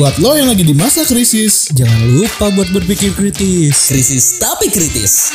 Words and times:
Buat 0.00 0.16
lo 0.16 0.32
yang 0.32 0.48
lagi 0.48 0.64
di 0.64 0.72
masa 0.72 1.04
krisis, 1.04 1.68
Jangan 1.76 2.16
lupa 2.16 2.48
buat 2.56 2.72
berpikir 2.72 3.12
kritis. 3.12 3.92
Krisis 3.92 4.40
tapi 4.40 4.72
kritis. 4.72 5.28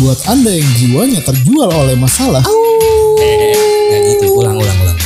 buat 0.00 0.16
anda 0.24 0.48
yang 0.48 0.64
jiwanya 0.80 1.20
terjual 1.20 1.68
oleh 1.68 1.92
masalah, 1.92 2.40
Kayak 3.20 4.16
gitu, 4.16 4.32
ulang 4.32 4.56
ulang 4.56 4.78
ulang. 4.80 4.96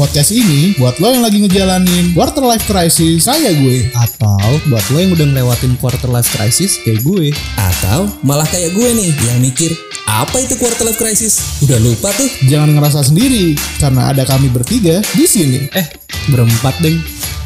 podcast 0.00 0.32
ini 0.32 0.72
buat 0.80 0.96
lo 0.96 1.12
yang 1.12 1.20
lagi 1.20 1.44
ngejalanin 1.44 2.16
quarter 2.16 2.40
life 2.40 2.64
crisis, 2.64 3.28
saya 3.28 3.52
gue. 3.52 3.84
Atau 3.92 4.64
buat 4.72 4.80
lo 4.88 4.96
yang 4.96 5.12
udah 5.12 5.28
ngelewatin 5.28 5.76
quarter 5.76 6.08
life 6.08 6.32
crisis 6.32 6.80
kayak 6.80 7.04
gue. 7.04 7.36
Atau 7.60 8.08
malah 8.24 8.48
kayak 8.48 8.72
gue 8.72 8.88
nih 8.96 9.12
yang 9.28 9.44
mikir 9.44 9.76
apa 10.06 10.36
itu 10.42 10.58
quarter 10.58 10.84
life 10.86 10.98
crisis? 10.98 11.62
Udah 11.62 11.78
lupa 11.78 12.10
tuh. 12.14 12.28
Jangan 12.46 12.74
ngerasa 12.74 13.06
sendiri, 13.06 13.54
karena 13.78 14.10
ada 14.10 14.26
kami 14.26 14.50
bertiga 14.50 14.98
di 15.14 15.24
sini. 15.24 15.70
Eh, 15.72 15.86
berempat 16.30 16.78
deng. 16.82 16.98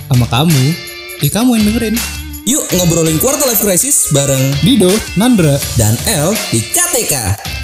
Sama 0.09 0.27
kamu. 0.29 0.65
Eh, 1.23 1.31
kamu 1.31 1.57
yang 1.61 1.65
dengerin. 1.73 1.97
Yuk 2.47 2.63
ngobrolin 2.79 3.19
quarter 3.19 3.43
life 3.51 3.59
crisis 3.59 4.07
bareng 4.15 4.55
Dido, 4.63 4.93
Nandra. 5.19 5.59
dan 5.75 5.99
L 6.07 6.31
di 6.55 6.63
KTK. 6.63 7.15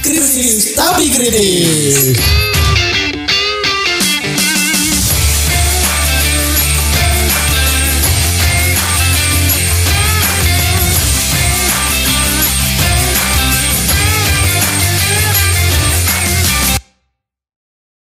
Krisis 0.02 0.74
tapi 0.74 1.06
kritis. 1.06 2.18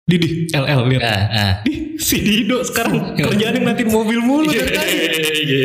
Didi, 0.09 0.30
LL 0.49 0.81
lihat. 0.88 1.02
Ah, 1.02 1.23
ah. 1.30 1.54
Ih, 1.63 1.93
si 1.96 2.18
Dido 2.18 2.60
sekarang 2.62 3.13
kerjaan 3.15 3.62
nanti 3.62 3.84
mobil 3.84 4.18
mulu 4.18 4.49
dari 4.49 4.65
tadi. 4.68 4.96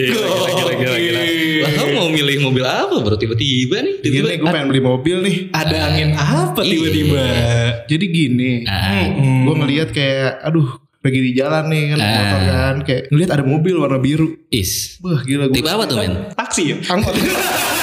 Gila, 0.07 0.29
gila, 0.51 0.73
gila, 0.75 0.97
gila. 0.99 1.23
Lah 1.59 1.71
kamu 1.73 1.91
mau 1.95 2.09
milih 2.09 2.37
mobil 2.43 2.61
apa 2.63 2.95
bro 2.95 3.17
tiba-tiba 3.17 3.81
nih? 3.81 3.95
Gini 3.99 4.15
Tiba-tiba. 4.21 4.37
gue 4.39 4.53
pengen 4.53 4.69
beli 4.69 4.83
mobil 4.83 5.17
nih. 5.19 5.37
Ada 5.51 5.77
angin 5.89 6.09
apa 6.13 6.61
tiba-tiba? 6.61 7.25
Jadi 7.87 8.05
gini, 8.07 8.51
Ah, 8.65 9.09
gue 9.17 9.55
ngelihat 9.57 9.89
kayak, 9.91 10.45
aduh, 10.45 10.69
lagi 11.01 11.19
di 11.19 11.33
jalan 11.33 11.65
nih 11.67 11.83
kan, 11.87 11.99
Ah. 11.99 12.13
motor 12.15 12.41
kan, 12.45 12.75
kayak 12.83 13.03
ngelihat 13.09 13.31
ada 13.33 13.45
mobil 13.45 13.75
warna 13.77 13.97
biru. 13.97 14.29
is. 14.51 15.01
Wah 15.01 15.19
gila 15.19 15.49
gue. 15.49 15.57
Tipe 15.57 15.67
apa 15.67 15.85
tuh 15.85 15.97
men? 15.99 16.13
Taksi 16.31 16.63
ya? 16.67 16.77
Angkot. 16.87 17.17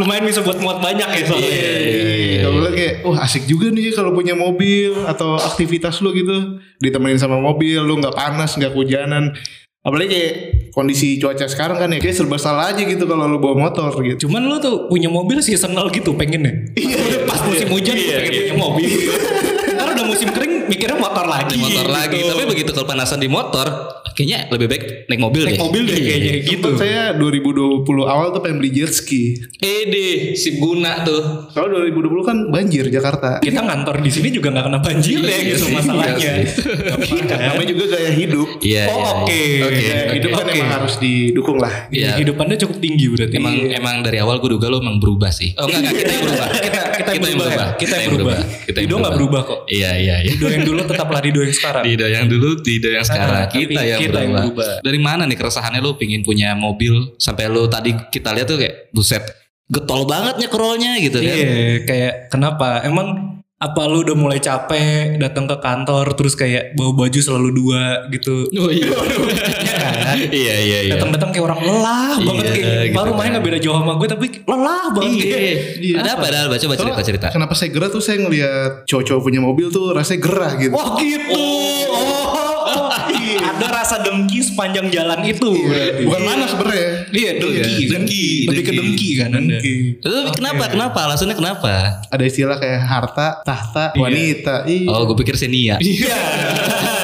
Lumayan 0.00 0.24
bisa 0.24 0.40
buat 0.40 0.56
muat 0.64 0.80
banyak 0.80 1.08
ya 1.12 1.22
soalnya. 1.28 1.52
Kalau 2.40 2.56
gue 2.64 2.72
kayak, 2.72 2.94
wah 3.04 3.18
asik 3.20 3.44
juga 3.44 3.68
nih 3.68 3.92
kalau 3.92 4.16
punya 4.16 4.32
mobil 4.32 4.96
atau 5.04 5.36
aktivitas 5.36 6.00
lu 6.00 6.16
gitu, 6.16 6.56
ditemenin 6.80 7.20
sama 7.20 7.36
mobil, 7.36 7.84
lu 7.84 8.00
nggak 8.00 8.16
panas, 8.16 8.56
nggak 8.56 8.72
hujanan. 8.72 9.36
Apalagi 9.80 10.08
kayak 10.12 10.34
kondisi 10.76 11.16
cuaca 11.16 11.48
sekarang 11.48 11.80
kan 11.80 11.88
ya, 11.92 12.00
kayak 12.00 12.16
serba 12.16 12.36
salah 12.36 12.72
aja 12.72 12.84
gitu 12.84 13.04
kalau 13.04 13.28
lu 13.28 13.40
bawa 13.40 13.68
motor 13.68 13.92
gitu. 14.04 14.28
Cuman 14.28 14.44
lu 14.44 14.56
tuh 14.60 14.88
punya 14.88 15.08
mobil 15.12 15.40
seasonal 15.40 15.88
gitu 15.92 16.16
pengennya. 16.16 16.72
Iya. 16.76 17.24
Pas 17.28 17.40
musim 17.44 17.68
hujan 17.68 17.96
tuh 17.96 18.12
pengen 18.12 18.32
punya 18.44 18.56
mobil. 18.56 18.88
Ntar 19.76 19.88
udah 19.96 20.06
musim 20.08 20.28
kering 20.32 20.68
mikirnya 20.68 21.00
motor 21.00 21.24
lagi. 21.24 21.56
Motor 21.60 21.88
gitu. 21.88 21.96
lagi. 21.96 22.20
Tapi 22.24 22.44
begitu 22.44 22.70
kepanasan 22.76 23.24
di 23.24 23.28
motor, 23.32 23.68
kayaknya 24.14 24.38
lebih 24.50 24.66
baik 24.70 24.82
naik 25.06 25.20
mobil 25.20 25.42
naik 25.46 25.56
deh. 25.56 25.62
mobil 25.62 25.82
deh 25.86 25.98
kayaknya 25.98 26.32
gitu. 26.44 26.68
Sempet 26.70 26.72
saya 26.80 27.02
2020 27.16 27.86
awal 28.06 28.26
tuh 28.34 28.40
pengen 28.44 28.56
beli 28.60 28.70
jet 28.74 28.92
ski. 28.92 29.38
Eh 29.60 29.80
deh, 29.88 30.14
sip 30.34 30.58
guna 30.60 31.02
tuh. 31.06 31.50
Kalau 31.52 31.82
2020 31.86 32.28
kan 32.28 32.36
banjir 32.50 32.84
Jakarta. 32.88 33.38
Kita 33.40 33.60
ngantor 33.64 34.02
di 34.02 34.10
sini 34.10 34.28
juga 34.34 34.52
nggak 34.52 34.64
kena 34.70 34.78
banjir 34.80 35.18
ya 35.20 35.28
Iya 35.30 35.38
gitu 35.54 35.66
masalahnya. 35.72 36.32
iya 36.44 37.36
Namanya 37.50 37.68
juga 37.70 37.84
gaya 37.96 38.10
hidup. 38.12 38.48
Iya. 38.60 38.84
Oh, 38.90 38.98
iya. 38.98 39.10
oke. 39.14 39.42
Oke. 39.68 39.86
Hidup 40.20 40.30
kan 40.36 40.46
Oke. 40.46 40.54
emang 40.58 40.70
harus 40.80 40.94
didukung 41.00 41.58
lah. 41.58 41.74
Iya. 41.88 42.20
Hidupannya 42.20 42.56
cukup 42.60 42.76
tinggi 42.82 43.06
berarti. 43.08 43.34
Emang 43.36 43.54
emang 43.70 43.96
dari 44.04 44.18
awal 44.20 44.38
gue 44.42 44.50
duga 44.52 44.66
lo 44.68 44.82
emang 44.82 44.98
berubah 45.00 45.30
sih. 45.32 45.52
Oh 45.56 45.66
enggak, 45.66 45.80
enggak 45.80 45.94
kita 45.96 46.12
yang 46.12 46.22
berubah. 46.24 46.48
kita 46.60 46.80
kita, 47.00 47.10
yang 47.10 47.22
yang 47.24 47.38
berubah, 47.40 47.50
ya? 47.50 47.68
kita 47.76 47.94
yang 47.96 48.10
berubah. 48.14 48.36
Kita 48.40 48.78
yang 48.78 48.88
Dido 48.90 48.94
nggak 49.00 49.14
berubah 49.16 49.40
kok. 49.46 49.60
Iya 49.66 49.90
iya 49.96 50.14
iya. 50.22 50.30
Dido 50.34 50.46
yang 50.50 50.64
dulu 50.64 50.80
tetaplah 50.86 51.20
Dido 51.22 51.40
yang 51.42 51.54
sekarang. 51.54 51.82
Dido 51.86 52.06
yang 52.06 52.26
dulu, 52.26 52.48
Dido 52.60 52.88
yang 52.90 53.04
sekarang. 53.06 53.36
Ah, 53.36 53.46
tapi 53.48 53.64
kita 53.66 53.80
yang 54.00 54.10
kita 54.10 54.18
yang 54.24 54.32
berubah. 54.34 54.72
Dari 54.80 54.98
mana 54.98 55.22
nih 55.28 55.36
keresahannya 55.36 55.80
lu 55.80 55.94
pingin 55.94 56.24
punya 56.24 56.56
mobil 56.56 57.12
sampai 57.20 57.46
lu 57.46 57.68
tadi 57.68 57.92
kita 58.08 58.32
lihat 58.32 58.48
tuh 58.48 58.56
kayak 58.56 58.88
buset 58.90 59.22
getol 59.68 60.02
banget 60.04 60.40
nyekrolnya 60.40 60.98
gitu 60.98 61.20
kan. 61.20 61.36
Iya, 61.36 61.84
kayak 61.84 62.12
kenapa? 62.28 62.82
Emang 62.82 63.28
apa 63.60 63.84
lu 63.84 64.00
udah 64.00 64.16
mulai 64.16 64.40
capek 64.40 65.20
datang 65.20 65.44
ke 65.44 65.52
kantor 65.60 66.16
terus 66.16 66.32
kayak 66.32 66.72
bawa 66.72 66.96
baju 66.96 67.20
selalu 67.20 67.48
dua 67.52 68.08
gitu. 68.08 68.48
Oh 68.56 68.72
iya. 68.72 68.88
kan? 68.88 70.16
iya 70.32 70.54
iya 70.64 70.78
iya. 70.88 70.92
Datang-datang 70.96 71.28
kayak 71.28 71.44
orang 71.44 71.60
lelah 71.68 72.16
banget 72.24 72.44
Iya, 72.48 72.56
kayak 72.56 72.84
gitu 72.88 72.96
baru 72.96 73.10
kan. 73.12 73.18
main 73.20 73.28
nggak 73.36 73.44
beda 73.44 73.58
jauh 73.60 73.76
sama 73.76 73.92
gue 74.00 74.08
tapi 74.08 74.26
lelah 74.48 74.84
banget. 74.96 75.12
Iya. 75.12 75.36
Iya. 75.76 75.94
Ada 76.00 76.10
apa? 76.16 76.24
Ada 76.32 76.38
apa? 76.48 76.56
Coba 76.56 76.74
cerita 76.80 77.00
cerita. 77.04 77.26
Kenapa 77.36 77.52
saya 77.52 77.68
gerah 77.68 77.90
tuh 77.92 78.00
saya 78.00 78.16
ngelihat 78.24 78.70
cowok-cowok 78.88 79.20
punya 79.20 79.40
mobil 79.44 79.68
tuh 79.68 79.92
rasanya 79.92 80.20
gerah 80.24 80.52
gitu. 80.56 80.72
Wah 80.72 80.96
gitu. 80.96 81.44
Oh, 82.70 82.86
ada 83.60 83.68
rasa 83.70 84.00
dengki 84.00 84.40
sepanjang 84.40 84.88
jalan 84.88 85.20
itu. 85.22 85.50
berarti. 85.60 86.02
Bukan 86.02 86.22
mana 86.24 86.44
sebenarnya. 86.44 86.88
Iya 87.10 87.30
dengki, 87.36 87.60
Iya, 87.60 87.60
kan? 87.60 87.90
dengki, 87.92 88.24
lebih 88.48 88.62
ke 88.62 88.72
dengki. 88.72 88.80
dengki 88.80 89.08
kan 89.14 89.30
anda. 89.32 89.56
Oke. 89.56 89.72
Tapi 90.00 90.30
kenapa? 90.32 90.64
Kenapa? 90.66 90.98
Alasannya 91.04 91.36
kenapa? 91.36 91.72
Ada 92.08 92.24
istilah 92.24 92.56
kayak 92.56 92.80
harta, 92.80 93.26
tahta, 93.42 93.84
wanita. 93.94 94.64
Iya. 94.64 94.88
Oh, 94.88 95.04
gue 95.04 95.16
pikir 95.20 95.36
Senia. 95.36 95.76
Iya. 95.78 96.16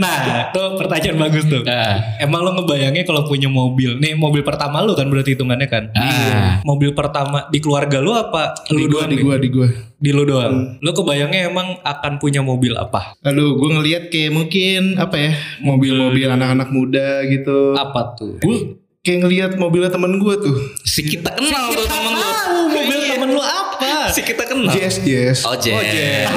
nah, 0.00 0.50
tuh 0.50 0.78
pertanyaan 0.80 1.16
bagus 1.28 1.44
tuh. 1.46 1.62
Ah. 1.66 2.16
Emang 2.18 2.42
lo 2.42 2.54
ngebayangnya 2.58 3.04
kalau 3.06 3.26
punya 3.26 3.46
mobil, 3.46 3.98
nih 3.98 4.14
mobil 4.14 4.42
pertama 4.42 4.82
lo 4.82 4.96
kan 4.96 5.06
berarti 5.08 5.34
hitungannya 5.34 5.68
kan? 5.68 5.90
Ah. 5.94 6.60
Mobil 6.62 6.94
pertama 6.94 7.46
di 7.50 7.58
keluarga 7.58 7.98
lo 8.02 8.14
apa? 8.16 8.54
Di 8.66 8.84
Lu 8.84 8.90
gua, 8.90 9.06
doang 9.06 9.10
di 9.10 9.16
gua, 9.20 9.34
di 9.38 9.48
gua. 9.50 9.68
Di 9.98 10.10
lo 10.12 10.22
doang. 10.28 10.78
Lo 10.84 10.90
kebayangnya 10.92 11.48
emang 11.48 11.80
akan 11.80 12.12
punya 12.20 12.44
mobil 12.44 12.76
apa? 12.76 13.16
Lalu 13.24 13.46
gue 13.56 13.70
ngelihat 13.80 14.04
kayak 14.12 14.32
mungkin 14.36 15.00
apa 15.00 15.16
ya 15.16 15.32
mobil-mobil 15.64 16.28
anak-anak 16.28 16.68
muda 16.68 17.24
gitu. 17.24 17.72
Apa 17.72 18.12
tuh? 18.18 18.36
Gue 18.44 18.84
kayak 19.00 19.18
ngelihat 19.24 19.50
mobilnya 19.56 19.88
temen 19.88 20.20
gue 20.20 20.34
tuh. 20.40 20.56
Si 20.84 21.04
kita 21.04 21.32
kenal 21.32 21.72
tuh 21.72 21.88
temen 21.88 22.12
lu. 22.12 22.20
Tahu 22.20 22.58
mobil 22.68 22.98
temen 23.08 23.30
lo 23.32 23.42
apa? 23.44 24.12
Si 24.12 24.20
kita 24.20 24.44
kenal. 24.44 24.72
Jazz, 24.76 25.00
Jazz. 25.00 25.40
Oh, 25.48 25.56
Jazz. 25.56 26.28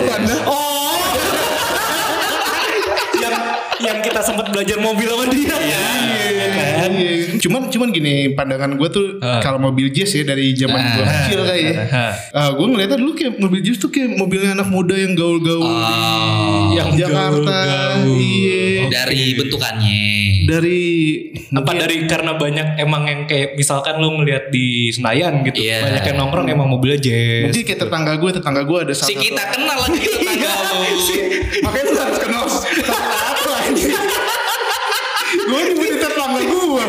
Oh. 0.48 0.68
yang 0.68 0.77
belajar 4.58 4.78
mobil 4.80 5.06
sama 5.06 5.26
dia. 5.30 5.54
Iya. 5.54 5.80
kan? 6.50 6.92
Iya. 6.92 7.38
Cuman 7.38 7.62
cuman 7.68 7.88
gini 7.90 8.14
pandangan 8.34 8.74
gue 8.74 8.90
tuh 8.90 9.06
Ah. 9.20 9.38
kalau 9.38 9.62
mobil 9.62 9.88
jazz 9.88 10.10
ya 10.12 10.24
dari 10.24 10.52
zaman 10.52 10.82
gue 10.82 11.04
Ah. 11.04 11.14
kecil 11.22 11.40
kayak 11.44 11.62
ya. 11.64 11.84
Ah. 12.34 12.50
gue 12.50 12.66
ngeliatnya 12.66 12.98
dulu 12.98 13.14
kayak 13.14 13.38
mobil 13.38 13.62
jazz 13.62 13.78
tuh 13.78 13.88
kayak 13.88 14.10
mobilnya 14.12 14.54
anak 14.54 14.66
muda 14.68 14.96
yang 14.96 15.14
gaul-gaul 15.14 15.62
Oh. 15.62 16.74
Yang 16.74 16.90
Jakarta. 17.00 17.60
Iya. 18.04 18.90
Dari 18.90 19.22
bentukannya. 19.36 20.02
Dari 20.48 20.82
apa 21.50 21.72
dari 21.76 21.96
karena 22.06 22.34
banyak 22.34 22.68
emang 22.78 23.04
yang 23.06 23.22
kayak 23.24 23.54
misalkan 23.54 24.00
lu 24.00 24.16
ngelihat 24.16 24.50
di 24.50 24.90
Senayan 24.90 25.44
gitu 25.44 25.60
Iya. 25.60 25.86
banyak 25.86 26.04
yang 26.04 26.18
nongkrong 26.20 26.48
emang 26.48 26.68
mobilnya 26.68 26.98
jazz 26.98 27.46
mungkin 27.46 27.64
kayak 27.64 27.80
tetangga 27.80 28.14
gue 28.16 28.30
tetangga 28.32 28.62
gue 28.64 28.78
ada 28.82 28.92
Si 28.92 29.06
salah 29.06 29.22
kita 29.22 29.44
kenal 29.50 29.78
lagi 29.78 30.00
tetangga 30.02 30.50
lu. 30.50 30.82
makanya 31.64 31.86
lu 31.86 32.00
harus 32.00 32.18
kenal 32.18 32.44
tetangga 32.48 32.96
apa 33.28 33.54
ini 33.68 33.82
gue 35.58 35.64
nyebutin 35.68 35.98
tetangga 35.98 36.42
gue 36.44 36.84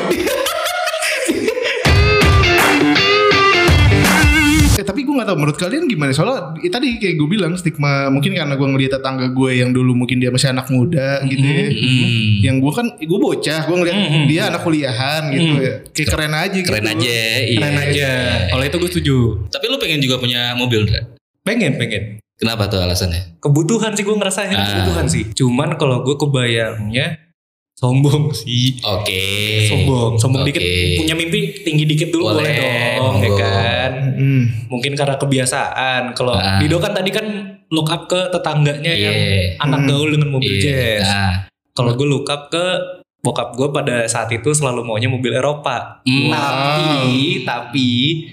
Eh, 4.71 4.87
tapi 4.87 5.03
gue 5.03 5.11
gak 5.11 5.27
tau 5.27 5.35
menurut 5.35 5.59
kalian 5.59 5.91
gimana 5.91 6.15
soalnya 6.15 6.55
eh, 6.57 6.71
tadi 6.71 7.03
kayak 7.03 7.19
gue 7.19 7.27
bilang 7.29 7.51
stigma 7.53 8.07
mungkin 8.07 8.31
karena 8.31 8.55
gue 8.55 8.63
ngeliat 8.65 8.95
tetangga 8.95 9.27
gue 9.29 9.51
yang 9.53 9.75
dulu 9.75 9.91
mungkin 9.93 10.23
dia 10.23 10.31
masih 10.31 10.55
anak 10.55 10.71
muda 10.71 11.19
gitu 11.25 11.43
ya 11.43 11.67
Hmm. 11.69 12.31
yang 12.41 12.57
gue 12.57 12.71
kan 12.71 12.87
gue 12.95 13.19
bocah 13.19 13.61
gue 13.61 13.77
ngeliat 13.77 13.97
dia 14.25 14.43
anak 14.47 14.63
kuliahan 14.63 15.23
gitu 15.33 15.53
ya 15.59 15.73
kayak 15.89 16.09
keren 16.09 16.31
aja 16.33 16.59
Keren 16.61 16.85
gitu 16.85 16.95
aja. 16.95 17.11
Iya. 17.11 17.57
keren 17.59 17.75
aja 17.77 18.11
kalau 18.49 18.63
itu 18.63 18.77
gue 18.79 18.91
setuju 18.93 19.17
Tapi 19.49 19.65
lu 19.67 19.77
pengen 19.77 19.99
juga 19.99 20.17
punya 20.17 20.55
mobil, 20.55 20.87
Ndra? 20.87 21.01
pengen 21.43 21.75
pengen 21.75 22.03
Kenapa 22.37 22.71
tuh 22.71 22.79
alasannya? 22.79 23.43
kebutuhan 23.43 23.91
sih 23.93 24.07
gue 24.07 24.15
ngerasain 24.15 24.55
Ah. 24.55 24.63
kebutuhan 24.63 25.07
sih 25.11 25.27
cuman 25.35 25.75
kalau 25.75 26.07
gue 26.07 26.15
kebayangnya 26.15 27.19
sombong 27.79 28.35
sih 28.35 28.75
Oke. 28.83 29.23
sombong 29.71 30.19
sombong 30.19 30.43
Oke. 30.43 30.51
dikit 30.51 30.63
punya 30.99 31.15
mimpi 31.15 31.63
tinggi 31.63 31.87
dikit 31.87 32.11
dulu 32.11 32.35
boleh, 32.35 32.43
Boleh, 32.43 32.95
dong 32.99 33.17
ya 33.23 33.31
kan 33.39 33.93
Hmm. 34.19 34.43
mungkin 34.67 34.99
karena 34.99 35.15
kebiasaan 35.15 36.11
kalau 36.11 36.35
Ah. 36.35 36.59
Dido 36.59 36.83
kan 36.83 36.91
tadi 36.91 37.15
kan 37.15 37.27
look 37.71 37.87
up 37.87 38.11
ke 38.11 38.19
tetangganya 38.35 38.91
yang 38.91 39.15
Iya. 39.15 39.63
anak 39.63 39.87
Hmm. 39.87 39.89
gaul 39.89 40.09
dengan 40.11 40.35
mobil 40.35 40.51
Iya. 40.51 40.63
jazz 40.99 41.07
Nah, 41.07 41.33
kalau 41.71 41.95
gue 41.95 42.03
look 42.03 42.27
up 42.27 42.51
ke 42.51 42.65
bokap 43.19 43.55
gue 43.55 43.69
pada 43.71 44.07
saat 44.07 44.31
itu 44.31 44.51
selalu 44.51 44.83
maunya 44.83 45.07
mobil 45.07 45.31
Eropa. 45.31 46.03
Hmm. 46.03 46.31
Tapi 46.31 46.91
tapi 47.45 47.89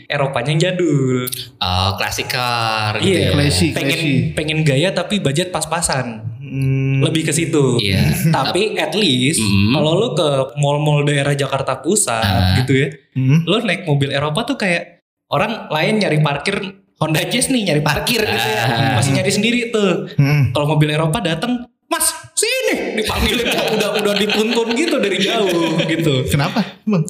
Eropanya 0.06 0.50
yang 0.52 0.62
jadul. 0.64 1.26
Oh, 1.58 1.90
klasik 1.98 2.30
car 2.30 2.98
gitu 2.98 3.14
Iya, 3.14 3.34
ya. 3.34 3.74
Pengen 3.74 4.02
pengen 4.34 4.60
gaya 4.62 4.90
tapi 4.90 5.18
budget 5.18 5.50
pas-pasan. 5.50 6.35
Hmm. 6.56 7.04
Lebih 7.04 7.28
ke 7.28 7.34
situ. 7.36 7.76
Iya. 7.78 8.32
Tapi 8.32 8.80
at 8.80 8.96
least 8.96 9.44
Mm. 9.44 9.76
kalau 9.76 9.92
lu 9.94 10.08
ke 10.14 10.28
mall-mall 10.56 11.04
daerah 11.04 11.36
Jakarta 11.36 11.84
Pusat 11.84 12.24
Ah. 12.24 12.56
gitu 12.64 12.72
ya, 12.72 12.88
Hmm. 13.12 13.44
lu 13.44 13.60
naik 13.60 13.84
mobil 13.84 14.08
Eropa 14.08 14.48
tuh 14.48 14.56
kayak 14.56 15.04
orang 15.28 15.68
lain 15.68 16.00
nyari 16.00 16.24
parkir 16.24 16.56
Honda 16.96 17.28
Jazz 17.28 17.52
nih 17.52 17.68
nyari 17.68 17.84
parkir 17.84 18.24
gitu 18.24 18.48
ya, 18.48 18.64
Ah. 18.64 18.96
masih 18.96 19.12
nyari 19.12 19.28
sendiri 19.28 19.68
tuh. 19.68 20.08
Hmm. 20.16 20.56
Kalau 20.56 20.72
mobil 20.72 20.88
Eropa 20.88 21.20
datang, 21.20 21.68
Mas 21.86 22.08
sini 22.34 22.98
dipanggilin 22.98 23.46
udah 23.46 23.90
udah 24.00 24.14
dituntun 24.16 24.74
gitu 24.74 24.96
dari 24.98 25.20
jauh 25.20 25.76
gitu. 25.86 26.24
Kenapa? 26.26 26.64
Emang? 26.82 27.04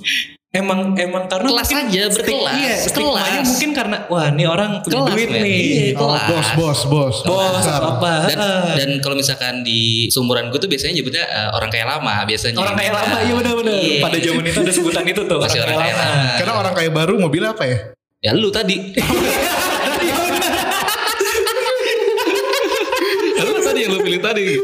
Emang 0.56 0.96
emang 0.96 1.28
karena 1.28 1.52
Kelas 1.52 1.68
mungkin 1.68 1.88
aja, 1.92 2.04
berkelas, 2.08 2.56
Iya, 2.56 2.76
kelas. 2.96 3.44
mungkin 3.44 3.70
karena 3.76 3.98
wah 4.08 4.32
ini 4.32 4.44
orang 4.48 4.80
punya 4.80 5.04
Kelas, 5.04 5.12
duit 5.12 5.28
nih. 5.28 5.44
Iya, 5.44 6.00
Oh, 6.00 6.16
kelas. 6.16 6.24
bos, 6.24 6.48
bos, 6.56 6.80
bos. 6.88 7.18
Bos 7.28 7.52
Besar. 7.60 7.82
apa? 7.84 8.14
Dan, 8.32 8.40
dan 8.74 8.90
kalau 9.04 9.20
misalkan 9.20 9.62
di 9.62 10.08
sumuran 10.08 10.48
gue 10.48 10.56
tuh 10.56 10.72
biasanya 10.72 10.96
nyebutnya 10.96 11.28
eh, 11.28 11.50
orang 11.52 11.68
kaya 11.68 11.84
lama 11.86 12.24
biasanya. 12.24 12.56
Orang 12.56 12.74
kaya 12.74 12.88
lama, 12.90 13.18
iya 13.20 13.34
benar-benar. 13.36 13.76
Iya. 13.76 14.00
Pada 14.00 14.18
zaman 14.18 14.44
itu 14.46 14.60
ada 14.62 14.72
sebutan 14.72 15.04
itu 15.04 15.22
tuh. 15.22 15.38
Masih 15.38 15.60
orang 15.60 15.76
kaya 15.78 15.94
lama. 15.94 16.16
Karena 16.40 16.54
orang 16.56 16.74
kaya 16.74 16.90
baru 16.90 17.14
mobil 17.20 17.44
apa 17.44 17.64
ya? 17.68 17.78
Ya 18.24 18.32
lu 18.32 18.48
tadi. 18.48 18.96
lu 23.46 23.60
tadi 23.62 23.80
yang 23.84 23.92
lu 23.94 24.00
pilih 24.02 24.22
tadi 24.24 24.42
gitu. 24.42 24.64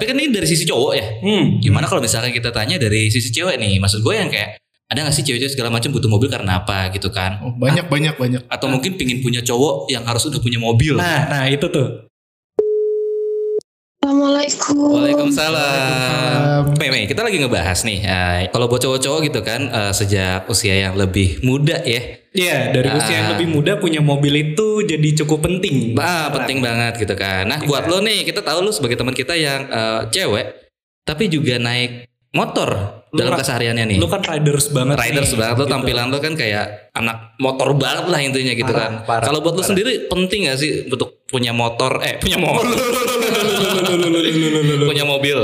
Tapi 0.00 0.08
kan 0.08 0.16
ini 0.16 0.32
dari 0.32 0.48
sisi 0.48 0.64
cowok 0.64 0.92
ya. 0.96 1.06
Hmm. 1.20 1.60
Gimana 1.60 1.84
kalau 1.84 2.00
misalkan 2.00 2.32
kita 2.32 2.48
tanya 2.56 2.80
dari 2.80 3.12
sisi 3.12 3.28
cewek 3.28 3.60
nih? 3.60 3.76
Maksud 3.76 4.00
gue 4.00 4.16
yang 4.16 4.32
kayak 4.32 4.56
ada 4.88 5.04
gak 5.04 5.12
sih 5.12 5.20
cewek-cewek 5.28 5.52
segala 5.52 5.68
macam 5.68 5.92
butuh 5.92 6.08
mobil 6.08 6.32
karena 6.32 6.64
apa 6.64 6.88
gitu 6.96 7.12
kan? 7.12 7.36
Oh, 7.44 7.52
banyak, 7.52 7.84
banyak, 7.84 8.16
banyak. 8.16 8.40
Atau 8.48 8.72
mungkin 8.72 8.96
pingin 8.96 9.20
punya 9.20 9.44
cowok 9.44 9.92
yang 9.92 10.00
harus 10.08 10.24
udah 10.24 10.40
punya 10.40 10.56
mobil. 10.56 10.96
Nah, 10.96 11.28
nah 11.28 11.44
itu 11.52 11.68
tuh. 11.68 12.08
Assalamualaikum. 14.00 14.88
Waalaikumsalam. 14.88 16.80
Meme, 16.80 17.04
kita 17.04 17.20
lagi 17.20 17.36
ngebahas 17.36 17.84
nih. 17.84 18.00
eh, 18.00 18.48
kalau 18.48 18.72
buat 18.72 18.80
cowok-cowok 18.80 19.20
gitu 19.28 19.44
kan, 19.44 19.68
eh, 19.68 19.92
sejak 19.92 20.48
usia 20.48 20.80
yang 20.88 20.96
lebih 20.96 21.44
muda 21.44 21.76
ya, 21.84 22.19
Iya, 22.30 22.70
dari 22.70 22.86
usia 22.88 23.14
yang 23.16 23.26
Ah. 23.26 23.32
lebih 23.34 23.50
muda 23.50 23.74
punya 23.76 23.98
mobil 23.98 24.30
itu 24.30 24.86
jadi 24.86 25.08
cukup 25.18 25.42
penting. 25.42 25.98
ah, 25.98 26.30
penting 26.30 26.62
banget 26.62 26.94
gitu 26.96 27.14
kan. 27.14 27.42
Nah, 27.44 27.58
buat 27.60 27.84
lo 27.84 27.98
nih, 27.98 28.22
kita 28.22 28.40
tahu 28.40 28.62
lo 28.62 28.70
sebagai 28.70 28.94
teman 28.94 29.10
kita 29.12 29.34
yang 29.34 29.66
eh, 29.66 30.00
cewek, 30.08 30.46
tapi 31.02 31.26
juga 31.26 31.58
naik 31.58 32.06
motor 32.30 33.02
Lu 33.10 33.18
dalam 33.18 33.34
kesehariannya 33.34 33.84
nih. 33.90 33.98
Lu 33.98 34.06
kan 34.06 34.22
riders 34.22 34.70
banget. 34.70 34.94
Riders 34.94 35.34
nih, 35.34 35.38
banget 35.42 35.56
lo 35.58 35.66
gitu. 35.66 35.74
tampilan 35.74 36.06
lo 36.06 36.18
kan 36.18 36.38
kayak 36.38 36.94
anak 36.94 37.34
motor 37.36 37.74
banget 37.74 38.06
lah 38.06 38.20
intinya 38.22 38.54
gitu 38.54 38.70
Parah, 38.70 38.78
kan. 38.78 38.92
parah, 39.02 39.26
Kalau 39.26 39.42
buat 39.42 39.58
lo 39.58 39.66
sendiri 39.66 40.06
penting 40.06 40.46
gak 40.46 40.58
sih 40.62 40.86
untuk 40.86 41.26
punya 41.26 41.50
motor? 41.50 41.98
Eh 41.98 42.22
punya 42.22 42.38
motor, 42.38 42.62
punya 44.86 45.02
mobil. 45.02 45.38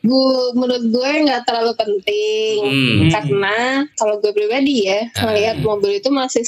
Bu, 0.00 0.18
menurut 0.54 0.84
gue 0.88 1.10
nggak 1.26 1.42
terlalu 1.42 1.72
penting 1.74 2.56
Hmm. 2.62 3.10
karena 3.10 3.56
kalau 3.94 4.18
gue 4.18 4.30
pribadi 4.30 4.86
ya 4.86 5.10
Ah. 5.14 5.30
melihat 5.30 5.58
mobil 5.60 5.98
itu 5.98 6.08
masih 6.08 6.42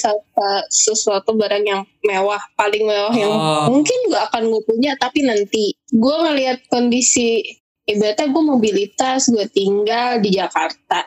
sesuatu 0.69 1.33
barang 1.33 1.63
yang 1.63 1.81
mewah, 2.01 2.39
paling 2.55 2.83
mewah 2.83 3.11
yang 3.11 3.31
Oh. 3.31 3.67
mungkin 3.69 3.99
gue 4.07 4.19
akan 4.19 4.47
gue 4.47 4.61
punya 4.63 4.95
tapi 4.95 5.23
nanti 5.23 5.75
gue 5.87 6.15
ngelihat 6.15 6.63
kondisi 6.67 7.43
ibaratnya 7.83 8.27
gue 8.27 8.43
mobilitas 8.43 9.27
gue 9.27 9.45
tinggal 9.47 10.17
di 10.17 10.33
Jakarta 10.33 11.05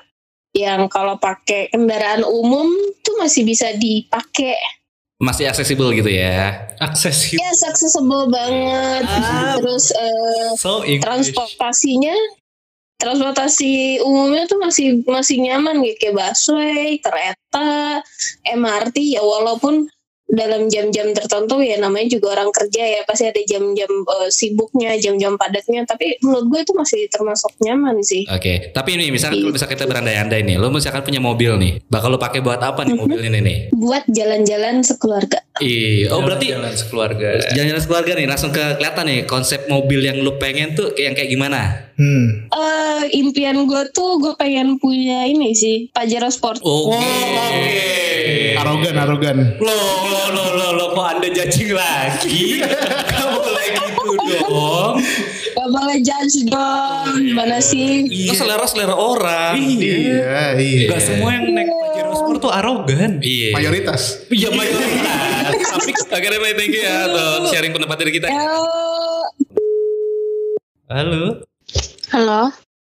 yang 0.52 0.88
kalau 0.88 1.16
pakai 1.16 1.69
kendaraan 1.69 2.25
umum 2.25 2.66
tuh 3.00 3.20
masih 3.20 3.44
bisa 3.44 3.70
dipakai 3.72 4.56
Masih 5.18 5.50
aksesibel 5.50 5.90
gitu 5.98 6.06
ya. 6.06 6.70
Akses 6.78 7.34
ya 7.34 7.50
accessible 7.50 8.30
banget 8.30 9.02
Ah. 9.10 9.58
terus 9.58 9.90
eh, 9.90 10.54
so 10.54 10.86
English. 10.86 11.02
transportasinya 11.02 12.14
transportasi 12.98 13.98
umumnya 14.02 14.46
tuh 14.46 14.58
masih 14.62 15.02
masih 15.06 15.42
nyaman 15.42 15.82
gitu 15.82 16.10
kayak 16.10 16.14
busway, 16.18 16.98
kereta, 16.98 18.02
MRT 18.46 19.18
ya 19.18 19.22
walaupun 19.22 19.86
dalam 20.28 20.69
jam-jam 20.69 21.16
tertentu 21.16 21.56
ya 21.64 21.80
namanya 21.80 22.12
juga 22.12 22.36
orang 22.36 22.52
kerja 22.52 22.84
ya 22.84 23.00
pasti 23.08 23.32
ada 23.32 23.40
jam-jam 23.48 23.88
eh, 23.88 24.28
sibuknya, 24.28 24.92
jam-jam 25.00 25.40
padatnya 25.40 25.88
tapi 25.88 26.20
menurut 26.20 26.46
gue 26.52 26.60
itu 26.69 26.72
masih 26.76 27.00
termasuk 27.08 27.56
nyaman 27.64 28.04
sih. 28.04 28.28
Oke, 28.28 28.70
tapi 28.76 29.00
ini 29.00 29.08
misalkan 29.08 29.40
kalau 29.40 29.52
misalkan 29.56 29.75
kita 29.80 29.86
berandai-andai 29.88 30.40
nih, 30.44 30.56
lo 30.60 30.69
misalkan 30.69 31.00
punya 31.00 31.20
mobil 31.25 31.56
nih, 31.56 31.72
bakal 31.88 32.12
lo 32.12 32.20
pakai 32.20 32.44
buat 32.44 32.60
apa 32.60 32.84
nih 32.84 32.94
mobil 32.94 33.20
ini 33.25 33.40
nih? 33.40 33.58
Buat 33.72 34.04
jalan-jalan 34.12 34.84
sekeluarga. 34.84 35.40
Iya, 35.58 36.14
oh 36.14 36.22
berarti 36.22 36.54
jalan 36.54 36.76
sekeluarga. 36.76 37.28
jalan-jalan 37.50 37.82
sekeluarga 37.82 38.12
nih, 38.14 38.26
langsung 38.28 38.52
ke 38.52 38.64
kelihatan 38.78 39.04
nih 39.08 39.20
konsep 39.26 39.60
mobil 39.66 40.04
yang 40.04 40.20
lo 40.22 40.36
pengen 40.38 40.76
tuh 40.76 40.92
kayak 40.92 41.06
yang 41.08 41.14
kayak 41.16 41.30
gimana? 41.32 41.60
Hmm. 41.98 42.46
Eh 42.46 43.02
impian 43.19 43.66
gue 43.66 43.82
tuh 43.90 44.22
gue 44.22 44.36
pengen 44.38 44.78
punya 44.78 45.26
ini 45.26 45.56
sih 45.56 45.90
Pajero 45.90 46.30
Sport. 46.30 46.62
Oke. 46.62 48.07
Arogan, 48.58 48.94
arogan. 48.96 49.36
Lo 49.60 49.76
lo 50.08 50.22
lo 50.34 50.44
lo 50.54 50.66
lo 50.76 50.84
kok 50.96 51.06
Anda 51.16 51.28
judging 51.30 51.72
lagi? 51.76 52.62
Kamu 53.12 53.36
boleh 53.42 53.66
gitu 53.75 54.10
dong. 54.48 54.94
Gak 55.58 55.69
boleh 55.75 55.98
judge 56.00 56.36
dong. 56.48 57.12
Gimana 57.19 57.56
sih? 57.58 58.06
Itu 58.06 58.34
selera 58.38 58.64
selera 58.64 58.94
orang. 58.94 59.58
Iya, 59.58 60.56
iya. 60.56 60.88
Gak 60.88 61.02
semua 61.02 61.34
yang 61.34 61.50
naik 61.52 61.69
Pajero 61.69 62.12
Sport 62.14 62.38
tuh 62.40 62.52
arogan. 62.54 63.19
Iya. 63.20 63.52
Mayoritas. 63.52 64.28
Iya 64.30 64.48
mayoritas. 64.54 66.08
Tapi 66.12 66.25
deh, 66.25 66.40
May, 66.40 66.56
thank 66.56 66.72
you 66.72 66.80
ya 66.80 67.04
untuk 67.04 67.52
sharing 67.52 67.72
pendapat 67.75 67.96
dari 68.00 68.12
kita. 68.16 68.26
Halo. 68.32 68.64
Halo. 70.88 71.25
Halo. 72.08 72.40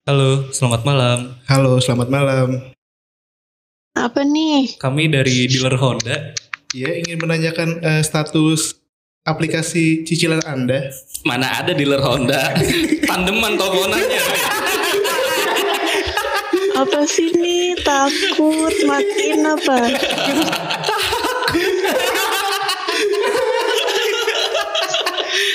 Halo, 0.07 0.29
selamat 0.49 0.81
malam. 0.87 1.37
Halo, 1.45 1.77
selamat 1.83 2.07
malam. 2.07 2.71
Apa 3.91 4.23
nih? 4.23 4.79
Kami 4.79 5.11
dari 5.11 5.51
dealer 5.51 5.75
Honda. 5.75 6.31
Ya, 6.71 6.95
ingin 6.95 7.19
menanyakan 7.19 7.83
eh, 7.83 7.99
status 7.99 8.79
aplikasi 9.27 10.07
cicilan 10.07 10.39
Anda. 10.47 10.95
Mana 11.27 11.59
ada 11.59 11.75
dealer 11.75 11.99
Honda? 11.99 12.55
Tandeman 13.09 13.59
teleponannya. 13.59 14.21
Apa 16.79 17.03
sih 17.03 17.35
nih 17.35 17.75
takut 17.83 18.73
matiin 18.87 19.43
apa? 19.43 19.77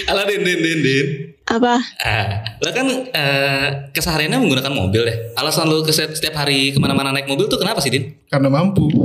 Halo 0.06 0.22
Din, 0.28 0.44
Din, 0.44 0.60
Din, 0.60 0.80
Din. 0.84 1.35
Apa? 1.46 1.78
Ah, 2.02 2.42
lo 2.58 2.70
kan 2.74 2.86
eh, 3.06 3.66
kesehariannya 3.94 4.42
menggunakan 4.42 4.72
mobil 4.74 5.06
ya. 5.06 5.14
Alasan 5.38 5.70
lo 5.70 5.80
ke 5.80 5.94
setiap 5.94 6.34
hari 6.34 6.74
ke 6.74 6.78
mana-mana 6.82 7.14
naik 7.14 7.30
mobil 7.30 7.46
tuh 7.46 7.56
kenapa 7.56 7.78
sih 7.78 7.94
Din? 7.94 8.18
Karena 8.26 8.50
mampu. 8.50 8.90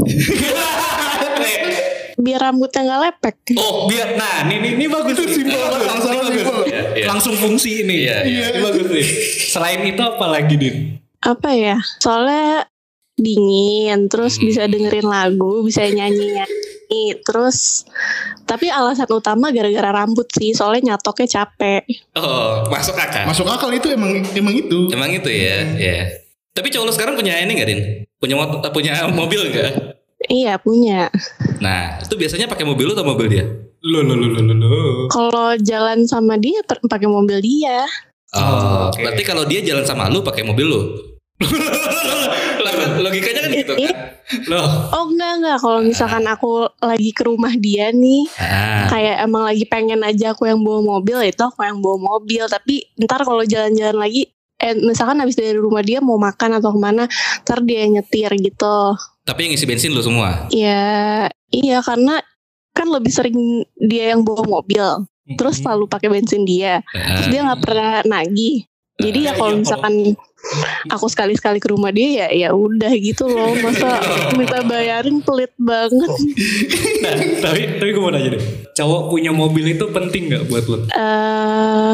Biar 2.21 2.37
rambutnya 2.37 2.85
nggak 2.85 3.01
lepek. 3.01 3.35
Oh, 3.57 3.89
biar 3.89 4.13
nah 4.13 4.45
ini 4.45 4.61
ini, 4.61 4.69
ini 4.77 4.85
bagus 4.85 5.17
nih. 5.17 5.25
simpel 5.33 5.57
banget, 5.57 5.81
bagus. 5.81 6.05
simpel. 6.29 6.57
Iya, 6.69 6.81
iya. 6.93 7.05
Langsung 7.09 7.33
fungsi 7.33 7.81
ini. 7.81 8.05
Iya, 8.05 8.17
iya. 8.29 8.43
Ini 8.53 8.59
bagus 8.61 8.85
nih. 8.93 9.05
Selain 9.49 9.81
itu 9.81 10.01
apa 10.01 10.25
lagi, 10.29 10.53
Din? 10.53 11.01
Apa 11.17 11.49
ya? 11.49 11.81
Soalnya 11.97 12.69
dingin, 13.17 14.05
terus 14.05 14.37
Hmm. 14.37 14.45
bisa 14.45 14.69
dengerin 14.69 15.05
lagu, 15.05 15.65
bisa 15.65 15.81
nyanyi-nyanyi. 15.81 16.80
Terus 17.23 17.87
tapi 18.43 18.67
alasan 18.67 19.07
utama 19.07 19.47
gara-gara 19.49 20.03
rambut 20.03 20.27
sih, 20.35 20.51
soalnya 20.51 20.93
nyatoknya 20.93 21.27
capek. 21.39 21.83
Oh, 22.19 22.67
masuk 22.67 22.95
akal. 22.99 23.23
Masuk 23.23 23.47
akal 23.47 23.71
itu 23.71 23.87
emang 23.91 24.11
emang 24.35 24.53
itu. 24.55 24.91
Emang 24.91 25.09
itu 25.11 25.29
ya, 25.31 25.63
ya. 25.79 25.97
Tapi 26.51 26.67
cowok 26.67 26.85
lo 26.85 26.91
sekarang 26.91 27.15
punya 27.15 27.39
ini 27.39 27.55
gak 27.55 27.69
Din? 27.71 27.81
Punya 28.19 28.35
motor, 28.35 28.59
punya 28.75 29.07
mobil 29.19 29.47
gak? 29.55 29.95
Iya 30.27 30.59
punya. 30.59 31.07
Nah, 31.63 31.97
itu 32.03 32.13
biasanya 32.13 32.51
pakai 32.51 32.67
mobil 32.67 32.91
lo 32.91 32.93
atau 32.93 33.07
mobil 33.07 33.31
dia? 33.31 33.45
Lo 33.81 34.03
lo 34.03 34.13
lo 34.13 34.27
lo 34.35 34.41
lo. 34.43 34.53
lo. 34.53 34.75
Kalau 35.09 35.55
jalan 35.63 36.05
sama 36.05 36.35
dia 36.37 36.59
pakai 36.67 37.07
mobil 37.07 37.39
dia. 37.39 37.87
Oh, 38.31 38.87
oke. 38.87 38.99
berarti 38.99 39.23
kalau 39.27 39.43
dia 39.43 39.59
jalan 39.59 39.83
sama 39.83 40.07
lu 40.07 40.23
pakai 40.23 40.43
mobil 40.43 40.67
lu. 40.67 40.81
Log- 42.81 42.97
Logikanya 43.03 43.39
kan 43.39 43.51
gitu. 43.53 43.73
Kan. 43.75 43.95
Loh, 44.47 44.67
Oh 44.91 45.05
enggak 45.07 45.31
enggak. 45.37 45.57
Kalau 45.57 45.79
misalkan 45.81 46.23
aku 46.25 46.51
lagi 46.79 47.11
ke 47.11 47.23
rumah 47.23 47.53
dia 47.53 47.91
nih, 47.91 48.25
Ah, 48.33 48.87
kayak 48.87 49.15
emang 49.21 49.43
lagi 49.43 49.65
pengen 49.65 50.01
aja 50.01 50.31
aku 50.31 50.45
yang 50.45 50.59
bawa 50.59 50.81
mobil 50.81 51.21
itu 51.21 51.41
aku 51.41 51.61
yang 51.61 51.77
bawa 51.77 51.97
mobil. 51.97 52.43
Tapi 52.45 52.73
ntar 52.97 53.21
kalau 53.21 53.43
jalan-jalan 53.43 53.97
lagi 53.97 54.25
eh, 54.57 54.77
misalkan 54.77 55.17
habis 55.17 55.33
dari 55.33 55.53
rumah 55.53 55.81
dia 55.81 55.99
mau 55.99 56.15
makan 56.15 56.57
atau 56.57 56.69
ke 56.69 56.79
mana 56.79 57.09
ntar 57.41 57.59
dia 57.59 57.83
nyetir 57.83 58.29
gitu. 58.35 58.77
Tapi 59.21 59.45
yang 59.45 59.53
isi 59.53 59.65
bensin 59.65 59.89
lu 59.89 60.01
semua. 60.01 60.49
ya 60.49 61.25
iya 61.49 61.77
karena 61.79 62.21
kan 62.71 62.87
lebih 62.87 63.09
sering 63.09 63.37
dia 63.77 64.11
yang 64.11 64.21
bawa 64.21 64.43
mobil. 64.43 64.85
Terus 65.31 65.59
selalu 65.59 65.85
pakai 65.85 66.09
bensin 66.09 66.43
dia. 66.43 66.81
Terus 66.87 67.27
dia 67.27 67.41
nggak 67.41 67.61
pernah 67.61 67.91
nagih. 68.03 68.63
Jadi 68.97 69.19
ya 69.23 69.33
kalau 69.33 69.57
misalkan 69.57 70.13
aku 70.87 71.05
sekali-sekali 71.05 71.57
ke 71.57 71.69
rumah 71.69 71.89
dia 71.89 72.25
ya 72.25 72.27
ya 72.31 72.49
udah 72.51 72.91
gitu 72.97 73.25
loh 73.25 73.53
masa 73.59 74.01
minta 74.33 74.63
bayarin 74.63 75.21
pelit 75.21 75.51
banget 75.57 76.09
Nah, 77.01 77.17
tapi 77.41 77.81
tapi 77.81 77.89
gue 77.91 78.01
mau 78.01 78.13
nanya 78.13 78.37
deh. 78.37 78.43
Cowok 78.77 79.09
punya 79.09 79.33
mobil 79.33 79.73
itu 79.73 79.85
penting 79.89 80.29
nggak 80.29 80.45
buat 80.47 80.65
lo? 80.69 80.77
eh 80.85 81.93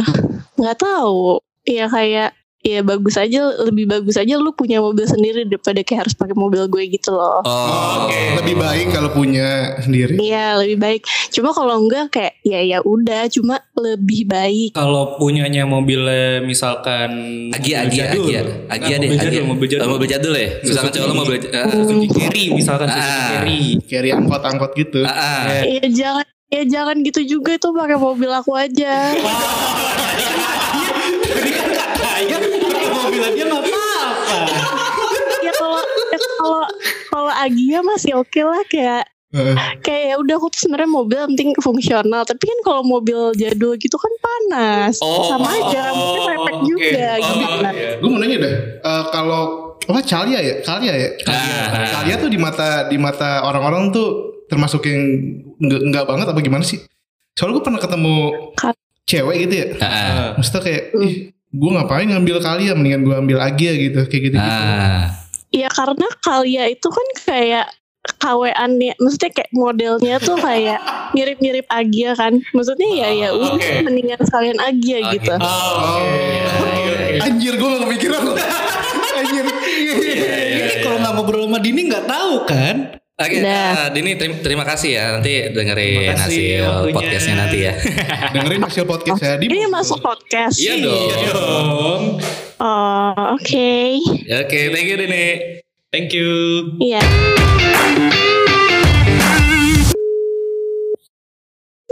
nggak 0.54 0.78
tahu 0.78 1.40
ya 1.64 1.88
kayak 1.88 2.36
ya 2.60 2.82
bagus 2.82 3.16
aja 3.16 3.38
lebih 3.62 3.86
bagus 3.86 4.16
aja 4.16 4.34
lu 4.36 4.52
punya 4.52 4.78
mobil 4.78 5.04
sendiri 5.04 5.46
daripada 5.46 5.80
kayak 5.80 6.00
harus 6.04 6.14
pakai 6.14 6.34
mobil 6.34 6.66
gue 6.66 6.84
gitu 6.90 7.12
loh 7.12 7.40
Oh, 7.42 8.10
Lebih 8.38 8.56
baik 8.56 8.88
kalau 8.92 9.10
punya 9.10 9.78
sendiri. 9.80 10.18
Iya 10.18 10.58
lebih 10.58 10.78
baik. 10.78 11.02
Cuma 11.30 11.52
kalau 11.52 11.80
enggak 11.80 12.12
kayak 12.12 12.34
ya 12.42 12.60
ya 12.60 12.80
udah. 12.82 13.30
Cuma 13.30 13.60
lebih 13.74 14.26
baik. 14.26 14.74
Kalau 14.74 15.16
punyanya 15.16 15.64
mobilnya 15.64 16.42
misalkan 16.42 17.10
Agia, 17.52 17.86
Agia. 17.86 18.12
Agia, 18.12 18.42
Agia 18.68 18.96
deh, 18.98 19.10
mobil 19.10 19.20
jadul, 19.20 19.32
Agia. 19.32 19.44
mobil 19.46 19.68
jadul. 19.68 19.84
Oh, 19.84 19.90
mobil 19.94 20.08
jadul 20.10 20.34
ya. 20.34 20.50
Misalkan 20.60 20.92
cowok 20.92 21.14
mobil 21.14 21.36
uh, 21.46 21.66
Suzuki 21.72 22.08
Carry 22.10 22.44
misalkan 22.52 22.88
Suzuki 22.90 23.06
Ah. 23.08 23.30
Carry. 23.32 23.62
Carry 23.86 24.10
angkot-angkot 24.12 24.72
gitu. 24.76 25.00
ah, 25.04 25.14
ah. 25.14 25.62
Ya 25.64 25.88
jangan 25.88 26.26
ya 26.48 26.64
jangan 26.64 26.96
gitu 27.02 27.22
juga 27.24 27.56
itu 27.56 27.68
pakai 27.70 27.98
mobil 27.98 28.30
aku 28.30 28.52
aja. 28.56 28.94
Kayak 31.28 32.40
pakai 32.64 32.90
mobil 32.90 33.22
aja 33.22 33.44
nggak 33.44 33.62
apa-apa. 33.62 34.38
ya 35.40 35.52
kalau 35.54 35.80
ya 36.08 36.18
kalau 36.34 36.62
kalau 37.08 37.32
Agia 37.34 37.80
masih 37.82 38.12
oke 38.16 38.40
lah 38.40 38.62
kayak 38.66 39.04
Heeh. 39.28 39.56
kayak 39.82 40.04
ya 40.06 40.16
udah 40.18 40.36
aku 40.36 40.48
tuh 40.50 40.62
sebenarnya 40.62 40.88
mobil 40.90 41.20
penting 41.28 41.52
fungsional 41.58 42.24
tapi 42.24 42.44
kan 42.44 42.60
kalau 42.62 42.82
mobil 42.82 43.32
jadul 43.34 43.76
gitu 43.76 43.96
kan 43.96 44.10
panas 44.18 44.98
Oh, 45.00 45.28
sama 45.28 45.52
aja 45.54 45.80
rambutnya 45.86 46.22
mepet 46.26 46.56
oke. 46.56 46.64
juga 46.66 47.08
Oh, 47.12 47.20
gitu 47.20 47.44
iya. 47.44 47.90
Gue 47.98 48.10
mau 48.10 48.20
nanya 48.20 48.38
dah, 48.40 48.54
eh, 48.80 49.04
kalau 49.10 49.42
apa 49.80 50.00
Calia 50.02 50.40
ya, 50.42 50.56
Calia 50.62 50.94
ya, 50.94 51.10
Ah. 51.26 51.92
Calia 51.94 52.16
tuh 52.18 52.28
di 52.28 52.38
mata 52.38 52.68
di 52.86 52.98
mata 52.98 53.44
orang-orang 53.44 53.92
tuh 53.92 54.08
termasuk 54.46 54.84
yang 54.84 55.02
enggak, 55.60 55.82
enggak 55.82 56.06
banget 56.06 56.28
apa 56.28 56.40
gimana 56.40 56.64
sih? 56.64 56.80
Soalnya 57.34 57.54
gue 57.54 57.66
pernah 57.66 57.80
ketemu 57.80 58.16
Ka- 58.54 58.77
cewek 59.08 59.48
gitu 59.48 59.54
ya, 59.56 59.68
ah. 59.82 60.36
maksudnya 60.36 60.62
kayak, 60.68 60.84
ih, 61.00 61.16
gue 61.32 61.72
ngapain 61.72 62.08
ngambil 62.12 62.44
Calia, 62.44 62.76
mendingan 62.76 63.02
gue 63.08 63.16
ambil 63.16 63.38
Agia 63.40 63.72
gitu, 63.74 64.04
kayak 64.06 64.24
gitu. 64.32 64.38
gitu. 64.38 64.44
Ah. 64.44 65.16
Ya 65.48 65.72
karena 65.72 66.08
Kalia 66.20 66.68
itu 66.68 66.88
kan 66.92 67.08
kayak 67.24 67.68
kawean 68.20 68.80
ya, 68.80 68.94
maksudnya 69.00 69.32
kayak 69.32 69.52
modelnya 69.56 70.16
tuh 70.20 70.36
kayak 70.40 70.80
mirip-mirip 71.16 71.68
Agia 71.72 72.16
kan. 72.20 72.40
Maksudnya 72.52 72.88
ya 72.92 73.10
ya 73.16 73.30
udah 73.32 73.56
Oke. 73.56 73.84
mendingan 73.84 74.20
sekalian 74.24 74.60
Agia 74.60 74.98
Oke. 75.04 75.12
gitu. 75.20 75.34
Oh, 75.40 76.04
anjir 77.24 77.54
gue 77.56 77.68
gak 77.68 77.82
kepikiran. 77.88 78.22
anjir. 79.20 79.46
Ini 79.48 80.74
kalau 80.84 80.98
nggak 81.00 81.14
ngobrol 81.16 81.44
sama 81.48 81.60
Dini 81.64 81.82
nggak 81.88 82.06
tahu 82.06 82.34
kan? 82.48 82.76
Oke, 83.18 83.42
Dah. 83.42 83.74
ah, 83.74 83.88
Dini 83.90 84.14
terima, 84.14 84.38
terima 84.46 84.62
kasih 84.62 84.90
ya. 84.94 85.18
Nanti 85.18 85.50
dengerin 85.50 86.06
kasih 86.06 86.22
hasil 86.22 86.62
waktunya. 86.70 86.94
podcastnya 86.94 87.36
nanti 87.36 87.58
ya. 87.66 87.74
Dengerin 88.38 88.62
hasil 88.62 88.84
podcast 88.86 89.18
saya 89.18 89.36
di 89.42 89.46
Ini 89.50 89.60
masuk 89.74 89.98
podcast. 90.06 90.54
Iya 90.54 90.74
dong. 90.86 91.10
dong. 91.34 92.02
Oh, 92.62 93.34
oke. 93.34 93.74
Oke, 94.22 94.60
thank 94.70 94.86
you 94.86 94.98
Dini. 95.02 95.26
Thank 95.90 96.14
you. 96.14 96.30
Iya. 96.78 97.02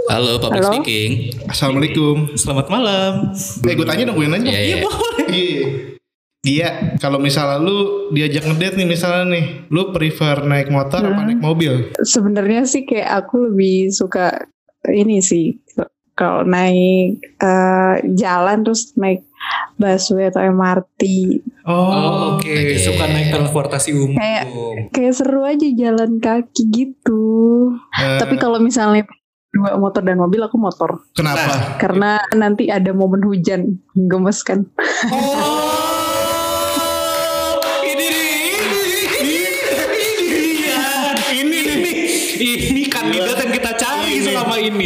Halo, 0.06 0.38
public 0.38 0.62
Halo. 0.62 0.70
speaking. 0.78 1.12
Assalamualaikum. 1.50 2.38
Selamat 2.38 2.70
malam. 2.70 3.34
Eh 3.66 3.74
gue 3.74 3.88
tanya 3.90 4.14
dong, 4.14 4.22
gue 4.22 4.30
nanya. 4.30 4.54
Iya, 4.54 4.62
iya. 4.62 4.76
Iya. 5.26 5.66
Iya, 6.46 6.70
kalau 6.96 7.18
misalnya 7.18 7.58
lu 7.58 7.78
diajak 8.08 8.46
ngedate 8.46 8.78
nih 8.78 8.86
misalnya 8.88 9.26
nih, 9.28 9.44
lu 9.68 9.90
prefer 9.90 10.46
naik 10.46 10.70
motor 10.70 11.02
apa 11.02 11.26
naik 11.26 11.42
mobil? 11.42 11.90
sebenarnya 11.98 12.64
sih 12.64 12.86
kayak 12.86 13.26
aku 13.26 13.50
lebih 13.50 13.90
suka 13.90 14.46
ini 14.86 15.18
sih 15.20 15.58
kalau 16.14 16.46
naik 16.46 17.18
eh, 17.36 17.96
jalan 18.14 18.62
terus 18.62 18.94
naik 18.96 19.26
busway 19.76 20.30
atau 20.30 20.42
MRT 20.42 21.02
Oh, 21.66 22.38
oke. 22.38 22.46
Oke. 22.46 22.78
Suka 22.78 23.06
naik 23.06 23.34
transportasi 23.34 23.90
umum. 23.92 24.14
Kayak- 24.14 24.48
kayak 24.92 25.14
seru 25.14 25.42
aja 25.42 25.66
jalan 25.68 26.18
kaki 26.20 26.62
gitu 26.70 27.26
Eh, 27.92 28.22
tapi 28.22 28.38
kalau 28.38 28.58
misalnya 28.60 29.02
dua 29.50 29.76
motor 29.76 30.00
dan 30.02 30.16
mobil 30.16 30.40
aku 30.40 30.56
motor 30.56 31.00
kenapa? 31.12 31.80
karena 31.80 32.20
nanti 32.30 32.68
ada 32.68 32.92
momen 32.92 33.24
hujan 33.24 33.80
gemes 33.98 34.40
kan 34.42 34.68
Oh, 35.08 35.75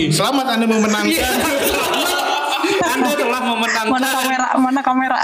ini. 0.08 0.14
Selamat 0.16 0.46
Anda 0.56 0.66
memenangkan. 0.66 1.34
Anda 2.80 3.12
telah 3.16 3.42
memenangkan. 3.44 3.88
mana 3.90 4.08
kamera 4.12 4.48
mana 4.60 4.82
kamera 4.86 5.18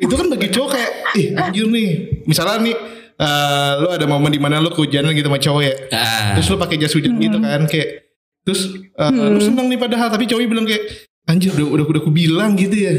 itu 0.00 0.14
kan 0.16 0.26
bagi 0.32 0.48
cowok 0.48 0.68
kayak, 0.72 0.90
ih 1.18 1.26
anjir 1.36 1.66
nih. 1.68 1.88
Misalnya 2.24 2.58
nih, 2.62 2.76
eh, 3.20 3.72
lu 3.80 3.88
ada 3.92 4.06
momen 4.08 4.30
di 4.32 4.40
mana 4.40 4.60
lu 4.60 4.72
kehujanan 4.72 5.12
gitu 5.12 5.28
sama 5.28 5.40
cowok 5.40 5.62
ya. 5.62 5.74
Ah. 5.92 6.34
Terus 6.38 6.46
lu 6.52 6.56
pakai 6.56 6.76
jas 6.80 6.92
hujan 6.96 7.14
gitu 7.20 7.38
kan 7.40 7.62
kayak 7.68 7.88
terus 8.46 8.60
eh, 8.78 9.10
lu 9.10 9.40
senang 9.42 9.66
nih 9.66 9.78
padahal 9.80 10.08
tapi 10.08 10.24
cowoknya 10.28 10.48
bilang 10.48 10.66
kayak 10.68 10.82
anjir 11.26 11.50
udah 11.58 11.66
udah 11.80 11.84
udah 11.90 12.00
aku 12.02 12.12
bilang 12.12 12.54
gitu 12.56 12.76
ya. 12.76 12.92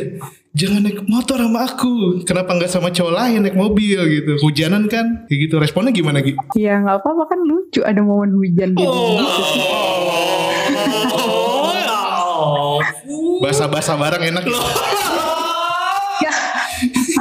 Jangan 0.51 0.79
naik 0.81 1.03
motor 1.05 1.37
sama 1.37 1.59
aku. 1.63 2.23
Kenapa 2.23 2.51
nggak 2.51 2.67
sama 2.67 2.89
cowok 2.89 3.13
lain 3.13 3.39
naik 3.41 3.53
mobil 3.53 3.99
gitu. 4.07 4.39
Hujanan 4.39 4.87
kan 4.87 5.25
kayak 5.25 5.39
gitu. 5.43 5.55
Responnya 5.57 5.91
gimana 5.91 6.19
Gi? 6.19 6.33
ya 6.55 6.79
nggak 6.79 7.01
apa-apa 7.01 7.23
kan 7.27 7.39
lucu 7.41 7.81
ada 7.81 7.99
momen 7.99 8.31
hujan 8.33 8.73
gitu 8.73 8.89
Oh, 11.17 12.79
Bahasa-bahasa 13.39 13.93
bareng 14.01 14.23
enak. 14.25 14.43
Loh, 14.45 14.61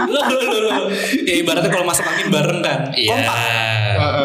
loh, 0.07 0.25
loh, 0.27 0.61
loh. 0.63 0.85
Ya 1.25 1.35
ibaratnya 1.39 1.71
kalau 1.71 1.85
masak 1.85 2.07
angin 2.07 2.29
bareng 2.29 2.61
kan. 2.61 2.81
Iya. 2.93 3.11
Kompak. 3.13 3.39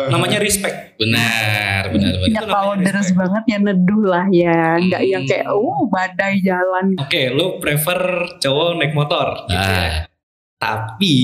Namanya 0.09 0.37
respect. 0.39 0.77
Benar, 1.01 1.89
benar, 1.89 2.13
benar. 2.21 2.29
ya 2.29 2.41
kalau 2.45 2.77
deres 2.77 3.09
banget 3.11 3.43
ya 3.49 3.57
neduh 3.57 4.05
lah 4.05 4.29
ya 4.29 4.77
nggak 4.77 5.01
yang 5.01 5.25
kayak 5.25 5.49
Hmm. 5.49 5.57
uh 5.57 5.81
badai 5.89 6.37
jalan 6.45 6.93
Oke, 6.93 7.33
lu 7.33 7.57
prefer 7.57 7.97
cowok 8.37 8.77
naik 8.77 8.93
motor. 8.93 9.49
gitu 9.49 9.57
ya. 9.65 9.81
Ah. 9.81 9.93
Tapi 10.61 11.15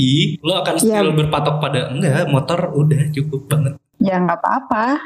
lu 0.41 0.49
akan 0.49 0.75
still 0.81 1.13
berpatok 1.13 1.61
pada 1.61 1.93
enggak, 1.93 2.25
motor 2.25 2.73
udah 2.73 3.13
cukup 3.13 3.45
banget. 3.45 3.73
ya 3.97 4.17
nggak 4.17 4.37
apa-apa 4.37 4.97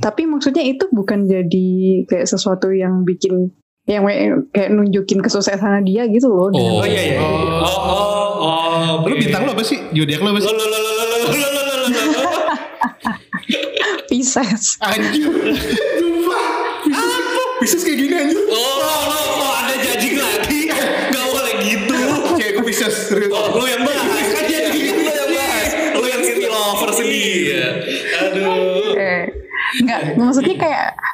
tapi 0.00 0.24
maksudnya 0.24 0.64
itu 0.64 0.88
bukan 0.88 1.28
jadi 1.28 1.68
kayak 2.08 2.24
sesuatu 2.24 2.72
yang 2.72 3.04
bikin 3.04 3.52
yang 3.88 4.04
we- 4.04 4.20
kayak 4.48 4.68
nunjukin 4.68 5.18
kesuksesan 5.18 5.80
dia 5.82 6.04
gitu 6.06 6.28
loh 6.28 6.52
Oh, 6.52 6.80
Oh 6.80 6.84
iya 6.84 7.02
iya. 7.08 7.18
Oh 7.18 7.64
oh 7.64 8.28
oh. 8.38 9.08
Lu 9.08 9.16
bintang 9.16 9.42
lu 9.42 9.52
apa 9.52 9.62
sih? 9.62 9.80
Zodiak 9.90 10.20
lu 10.20 10.28
apa 10.28 10.38
sih? 10.38 10.46
Lo 10.46 10.60
lo 10.60 10.66
lo 10.68 10.78
lo 10.78 10.92
lo 10.92 11.06
lo 11.08 11.28
lo 11.32 11.62
lo 11.64 11.72
lo 11.72 11.96
lo. 12.04 12.22
Pisces 14.06 14.76
Anjir. 14.78 15.28
Apa? 16.84 17.16
Pisces 17.58 17.82
kayak 17.82 17.98
gini 17.98 18.14
anjir. 18.14 18.38
Oh, 18.46 18.76
lo 18.76 18.92
lo 19.34 19.48
ada 19.56 19.74
jajing 19.78 20.16
lagi. 20.16 20.60
Gak 21.08 21.24
boleh 21.26 21.54
gitu. 21.62 21.96
Kayak 22.36 22.52
gue 22.54 22.64
Pisces. 22.64 22.96
Oh, 23.26 23.46
lo 23.54 23.64
yang 23.64 23.82
bahas 23.82 24.04
kan 24.30 24.44
lo 24.44 24.52
yang 25.08 25.32
bahas. 25.32 25.68
Lo 25.92 26.04
yang 26.04 26.22
city 26.22 26.46
lover 26.46 26.90
sendiri. 26.90 27.56
Aduh. 28.18 28.92
eh, 28.94 29.22
nggak 29.78 30.00
maksudnya 30.16 30.56
kayak 30.56 30.84
ah, 30.92 31.07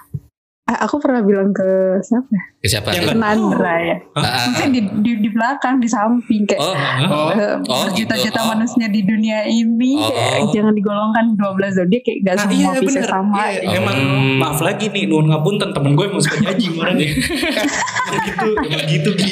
aku 0.76 0.96
pernah 0.96 1.20
bilang 1.20 1.50
ke 1.50 1.68
siapa 2.00 2.26
ya? 2.28 2.42
Ke 2.56 2.66
siapa? 2.66 2.86
Yang 2.90 3.04
ke 3.06 3.16
Nandra 3.16 3.74
ya 3.76 3.96
Ah, 4.10 4.18
ah, 4.18 4.30
maksudnya 4.44 4.68
di, 4.70 4.80
di, 4.98 5.12
di 5.18 5.28
belakang 5.28 5.74
di 5.76 5.86
samping 5.86 6.42
kayak 6.44 6.60
Oh, 6.60 6.70
ah. 6.70 6.96
Oh. 7.04 7.28
eh, 7.30 7.54
Oh, 7.64 7.84
berjuta-juta 7.84 8.18
gitu. 8.30 8.40
Oh. 8.40 8.50
manusia 8.50 8.86
di 8.86 9.00
dunia 9.00 9.38
ini 9.44 10.00
kayak 10.00 10.40
Oh. 10.40 10.50
jangan 10.50 10.72
digolongkan 10.72 11.24
12 11.34 11.44
zodiak 11.74 12.02
kayak 12.02 12.18
gak 12.22 12.34
Nah, 12.34 12.42
semua 12.42 12.56
iya 12.56 12.70
bisa 12.76 12.90
bener. 12.96 13.06
sama 13.06 13.34
Iya, 13.36 13.48
gitu. 13.60 13.76
Emang 13.76 13.96
Hmm. 13.96 14.34
maaf 14.36 14.58
lagi 14.60 14.86
nih, 14.86 15.04
nuhun 15.04 15.26
ngapunten 15.26 15.68
temen 15.70 15.92
gue 15.92 16.04
emang 16.04 16.20
suka 16.20 16.36
nyaji 16.38 16.66
orangnya. 16.72 17.06
emang 17.06 18.20
gitu, 18.22 18.46
emang 18.60 18.84
gitu 18.86 19.10
Gi. 19.14 19.30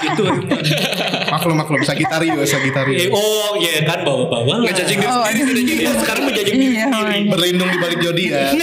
gitu 0.00 0.22
emang. 0.22 0.46
Maklum 1.30 1.56
maklum 1.56 1.80
Sagitarius 1.80 2.40
Eh, 2.40 2.48
Sagitarius. 2.48 3.02
oh 3.10 3.54
iya 3.56 3.84
kan 3.84 4.02
bawa-bawa. 4.02 4.60
Ngejajing 4.62 4.98
diri 4.98 5.08
Oh, 5.08 5.22
sendiri, 5.22 5.38
iya. 5.52 5.62
ngejajing 5.62 5.78
Iya, 5.80 5.92
sekarang 5.96 6.22
menjajing 6.24 6.56
diri 6.56 6.66
Iya, 6.72 6.84
sendiri. 6.84 7.14
iya. 7.16 7.30
Berlindung 7.30 7.68
di 7.68 7.78
balik 7.78 7.98
zodiak. 8.00 8.50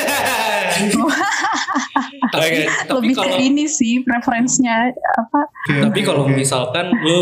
tapi, 2.34 2.65
tapi 2.65 2.93
lebih 2.93 3.13
ke 3.13 3.19
kalau 3.19 3.38
ini 3.38 3.65
sih 3.65 4.01
preferensinya 4.01 4.89
apa 5.15 5.41
tapi 5.67 6.00
kalau 6.01 6.24
misalkan 6.25 6.91
lu 6.96 7.22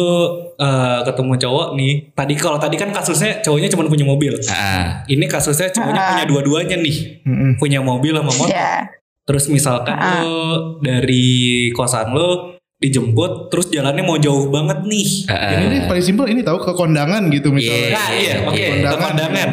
eh, 0.55 0.99
ketemu 1.03 1.33
cowok 1.35 1.67
nih, 1.73 1.93
tadi 2.13 2.33
kalau 2.35 2.55
tadi 2.55 2.75
kan 2.75 2.89
kasusnya 2.89 3.41
cowoknya 3.41 3.67
cuma 3.67 3.83
punya 3.85 4.05
mobil. 4.05 4.37
Ah. 4.47 5.01
Ini 5.05 5.25
kasusnya 5.25 5.67
cowoknya 5.69 5.97
Ah. 5.97 6.09
punya 6.13 6.25
dua-duanya 6.25 6.77
nih. 6.77 7.25
Mm-mm. 7.25 7.49
Punya 7.57 7.81
mobil 7.81 8.13
sama 8.13 8.29
motor. 8.29 8.47
ya 8.47 8.85
Terus 9.25 9.49
misalkan 9.49 9.95
Ah. 9.95 10.21
lo 10.21 10.37
dari 10.79 11.25
kosan 11.71 12.13
lo 12.13 12.53
dijemput, 12.77 13.49
terus 13.49 13.67
jalannya 13.67 14.03
mau 14.03 14.15
jauh 14.15 14.47
banget 14.47 14.85
nih. 14.85 15.07
Ah, 15.25 15.57
Ini 15.57 15.65
nih 15.65 15.81
paling 15.89 16.03
simpel 16.05 16.29
ini 16.29 16.45
tahu 16.45 16.61
ke 16.61 16.71
kondangan 16.71 17.25
gitu 17.27 17.49
Iya. 17.49 17.55
misalnya. 17.55 17.89
Nah, 17.89 18.09
iya, 18.13 18.33
oke, 18.37 18.53
iya. 18.53 18.67
ke 18.67 18.71
Kondangan. 18.77 19.01
kondangan. 19.01 19.49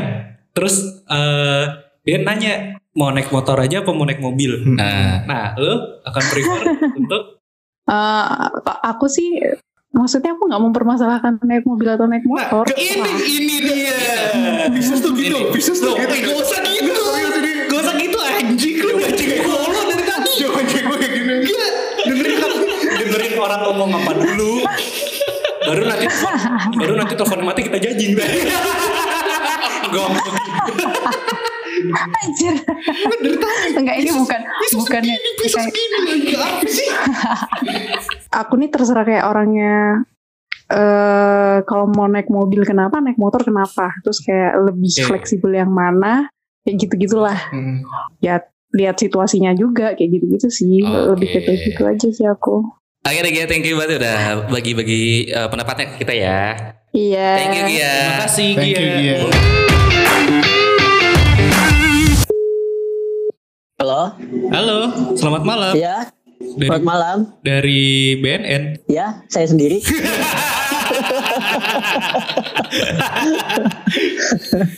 Terus 0.52 0.74
eh 1.08 1.64
dia 2.02 2.16
nanya 2.20 2.54
mau 2.92 3.08
naik 3.08 3.32
motor 3.32 3.56
aja 3.56 3.80
apa 3.80 3.90
mau 3.92 4.04
naik 4.04 4.20
mobil. 4.20 4.76
Ah. 4.76 5.24
Nah, 5.24 5.44
lo 5.56 6.02
akan 6.04 6.22
prefer 6.28 6.60
untuk 7.00 7.42
Eh, 7.82 8.34
aku 8.86 9.10
sih 9.10 9.42
maksudnya 9.90 10.38
aku 10.38 10.46
nggak 10.46 10.62
mempermasalahkan 10.70 11.42
naik 11.42 11.66
mobil 11.66 11.90
atau 11.90 12.06
naik 12.06 12.22
motor. 12.22 12.62
ini 12.78 13.10
ini 13.26 13.56
dia. 13.58 13.98
Bisnis 14.70 15.02
tuh 15.02 15.10
gitu, 15.18 15.50
bisnis 15.50 15.82
tuh 15.82 15.98
gitu. 15.98 16.14
Gak 16.14 16.36
usah 16.46 16.62
gitu. 16.62 17.02
Gak 17.66 17.80
usah 17.82 17.94
gitu 17.98 18.18
anjing 18.22 18.76
lu 18.86 19.02
anjing 19.02 19.30
lo 19.42 19.82
dari 19.82 20.04
tadi. 20.06 20.30
Jangan 20.38 20.64
kayak 20.70 20.84
gue 20.86 20.96
kayak 21.02 21.12
gini. 21.18 21.34
dengerin 22.02 22.38
dengerin 23.02 23.32
orang 23.38 23.60
ngomong 23.66 23.90
apa 23.98 24.12
dulu 24.14 24.52
baru 25.62 25.82
nanti 25.86 26.06
baru 26.74 26.92
nanti 26.98 27.14
telepon 27.14 27.46
mati 27.46 27.60
kita 27.66 27.78
jajing 27.82 28.12
Gak 29.92 31.50
Anjir. 31.90 32.54
Enggak 33.74 33.96
ini 33.98 34.10
bukan 34.12 34.40
bukannya 34.74 35.16
kayak 35.42 35.70
aku 38.34 38.52
nih 38.56 38.68
terserah 38.68 39.02
kayak 39.02 39.24
orangnya 39.24 40.06
eh 40.68 41.58
kalau 41.62 41.84
mau 41.86 42.06
naik 42.06 42.28
mobil 42.28 42.62
kenapa 42.62 42.96
naik 42.98 43.16
motor 43.16 43.42
kenapa 43.42 43.92
terus 44.00 44.20
kayak 44.20 44.56
lebih 44.62 44.88
Oke. 44.94 45.04
fleksibel 45.06 45.52
yang 45.52 45.68
mana 45.68 46.32
kayak 46.62 46.76
gitu 46.78 46.94
gitulah 46.98 47.36
Hmm. 47.50 47.84
ya 48.18 48.40
lihat 48.72 48.96
situasinya 48.96 49.52
juga 49.52 49.92
kayak 49.92 50.10
gitu 50.10 50.24
gitu 50.30 50.48
sih 50.48 50.80
lebih 50.80 51.28
ke 51.30 51.38
kayak 51.42 51.60
gitu 51.66 51.82
aja 51.82 52.08
sih 52.08 52.24
aku 52.24 52.64
Oke 53.02 53.18
deh 53.18 53.28
Gia, 53.28 53.44
thank 53.44 53.66
you 53.66 53.74
banget 53.74 53.98
udah 53.98 54.18
bagi-bagi 54.46 55.02
eh, 55.28 55.48
pendapatnya 55.50 55.90
ke 55.90 56.06
kita 56.06 56.14
ya. 56.14 56.40
iya 56.92 57.28
Thank 57.36 57.52
you 57.52 57.64
Gia. 57.68 57.92
Terima 57.92 58.16
kasih 58.22 58.48
Thank 58.54 58.68
you, 58.70 58.76
Gia. 58.78 59.71
Halo, 63.82 64.14
Halo, 64.54 64.78
selamat 65.18 65.42
malam. 65.42 65.74
ya, 65.74 66.06
Dari, 66.38 66.70
selamat 66.70 66.86
malam. 66.86 67.34
dari 67.42 68.14
BNN. 68.22 68.86
Ya, 68.86 69.26
saya 69.26 69.50
sendiri. 69.50 69.82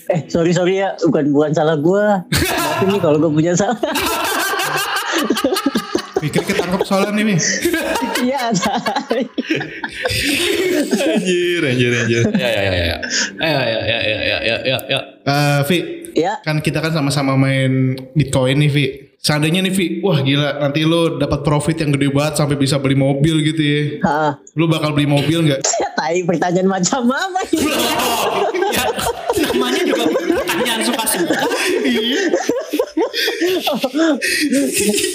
eh, 0.08 0.24
sorry 0.32 0.56
sorry 0.56 0.80
ya, 0.80 0.96
bukan 1.04 1.36
bukan 1.36 1.52
salah 1.52 1.76
gua. 1.76 2.24
Maafin 2.32 2.96
nih 2.96 3.00
kalau 3.04 3.20
gue 3.20 3.28
punya 3.28 3.52
salah. 3.52 3.76
Pikir 6.24 6.40
ketangkep 6.42 6.80
soalnya 6.82 7.12
nih, 7.12 7.24
Mi. 7.26 7.36
Iya, 8.24 8.48
Anjir, 11.04 11.60
anjir, 11.62 11.90
anjir. 11.92 12.22
Ya, 12.32 12.48
ya, 12.48 12.62
ya, 12.64 12.72
ya. 12.72 12.96
Ayo, 13.36 13.56
ayo, 13.60 13.78
ayo, 13.78 13.96
ayo, 13.98 14.16
ayo, 14.16 14.36
ayo, 14.40 14.56
ayo, 14.56 14.76
ayo. 14.88 14.98
Eh, 15.24 15.60
Vi, 15.68 15.78
ya. 16.16 16.40
kan 16.40 16.60
kita 16.60 16.80
kan 16.80 16.92
sama-sama 16.92 17.36
main 17.36 17.92
Bitcoin 18.12 18.56
nih, 18.56 18.70
Vi. 18.72 18.84
Seandainya 19.20 19.60
nih, 19.60 19.72
Vi, 19.72 19.86
wah 20.00 20.20
gila, 20.20 20.60
nanti 20.60 20.84
lo 20.84 21.16
dapat 21.16 21.40
profit 21.40 21.76
yang 21.76 21.92
gede 21.92 22.08
banget 22.08 22.34
sampai 22.36 22.56
bisa 22.56 22.76
beli 22.76 22.92
mobil 22.92 23.40
gitu 23.40 23.60
ya. 23.60 23.80
Ah, 24.00 24.32
Lo 24.52 24.64
bakal 24.64 24.92
beli 24.92 25.04
mobil 25.04 25.44
nggak? 25.44 25.60
tai 25.94 26.20
pertanyaan 26.24 26.68
macam 26.68 27.08
apa 27.08 27.40
ini? 27.48 27.64
Ya, 28.68 28.84
namanya 29.48 29.82
juga 29.84 30.04
pertanyaan 30.12 30.80
suka-suka. 30.84 31.36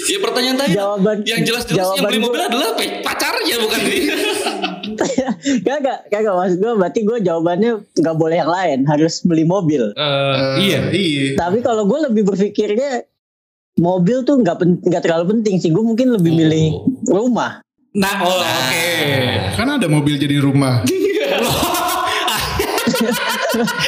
Ya 0.06 0.18
pertanyaan 0.18 0.56
tadi 0.56 0.72
Jawaban 0.72 1.16
yang 1.22 1.40
jelas-jelas 1.42 1.76
yang 1.76 1.86
jawaban 1.86 2.04
beli 2.06 2.16
gua- 2.16 2.26
mobil 2.26 2.40
adalah 2.42 2.68
pe- 2.74 3.00
pacarnya 3.00 3.56
bukan 3.58 3.80
dia. 3.82 4.14
kagak, 5.66 5.98
kagak 6.08 6.34
maksud 6.34 6.58
gue 6.58 6.72
berarti 6.74 7.00
gue 7.02 7.18
jawabannya 7.20 7.70
nggak 7.94 8.16
boleh 8.16 8.36
yang 8.36 8.50
lain, 8.50 8.78
harus 8.84 9.20
beli 9.22 9.44
mobil. 9.44 9.92
Eh, 9.92 10.00
Eh, 10.00 10.54
iya. 10.62 10.80
Iya. 10.88 11.24
Tapi 11.36 11.60
kalau 11.60 11.84
gue 11.84 11.98
lebih 12.02 12.26
berpikirnya 12.26 13.04
mobil 13.76 14.22
tuh 14.22 14.36
nggak 14.36 14.56
nggak 14.82 15.02
terlalu 15.02 15.24
penting 15.34 15.56
sih. 15.56 15.70
Gue 15.70 15.80
mungkin 15.82 16.10
lebih 16.10 16.32
milih 16.34 16.66
rumah. 17.06 17.60
Nah, 17.90 18.22
oh, 18.22 18.38
oke. 18.38 18.88
Kan 19.54 19.68
ada 19.68 19.86
mobil 19.86 20.14
jadi 20.14 20.38
rumah. 20.38 20.84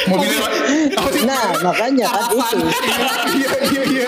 Mobilnya 0.05 0.39
oh? 0.39 0.62
Nah 1.29 1.55
makanya 1.63 2.07
kan 2.09 2.23
itu. 2.31 2.65
iya 3.37 3.51
iya 3.63 3.81
iya. 3.87 4.07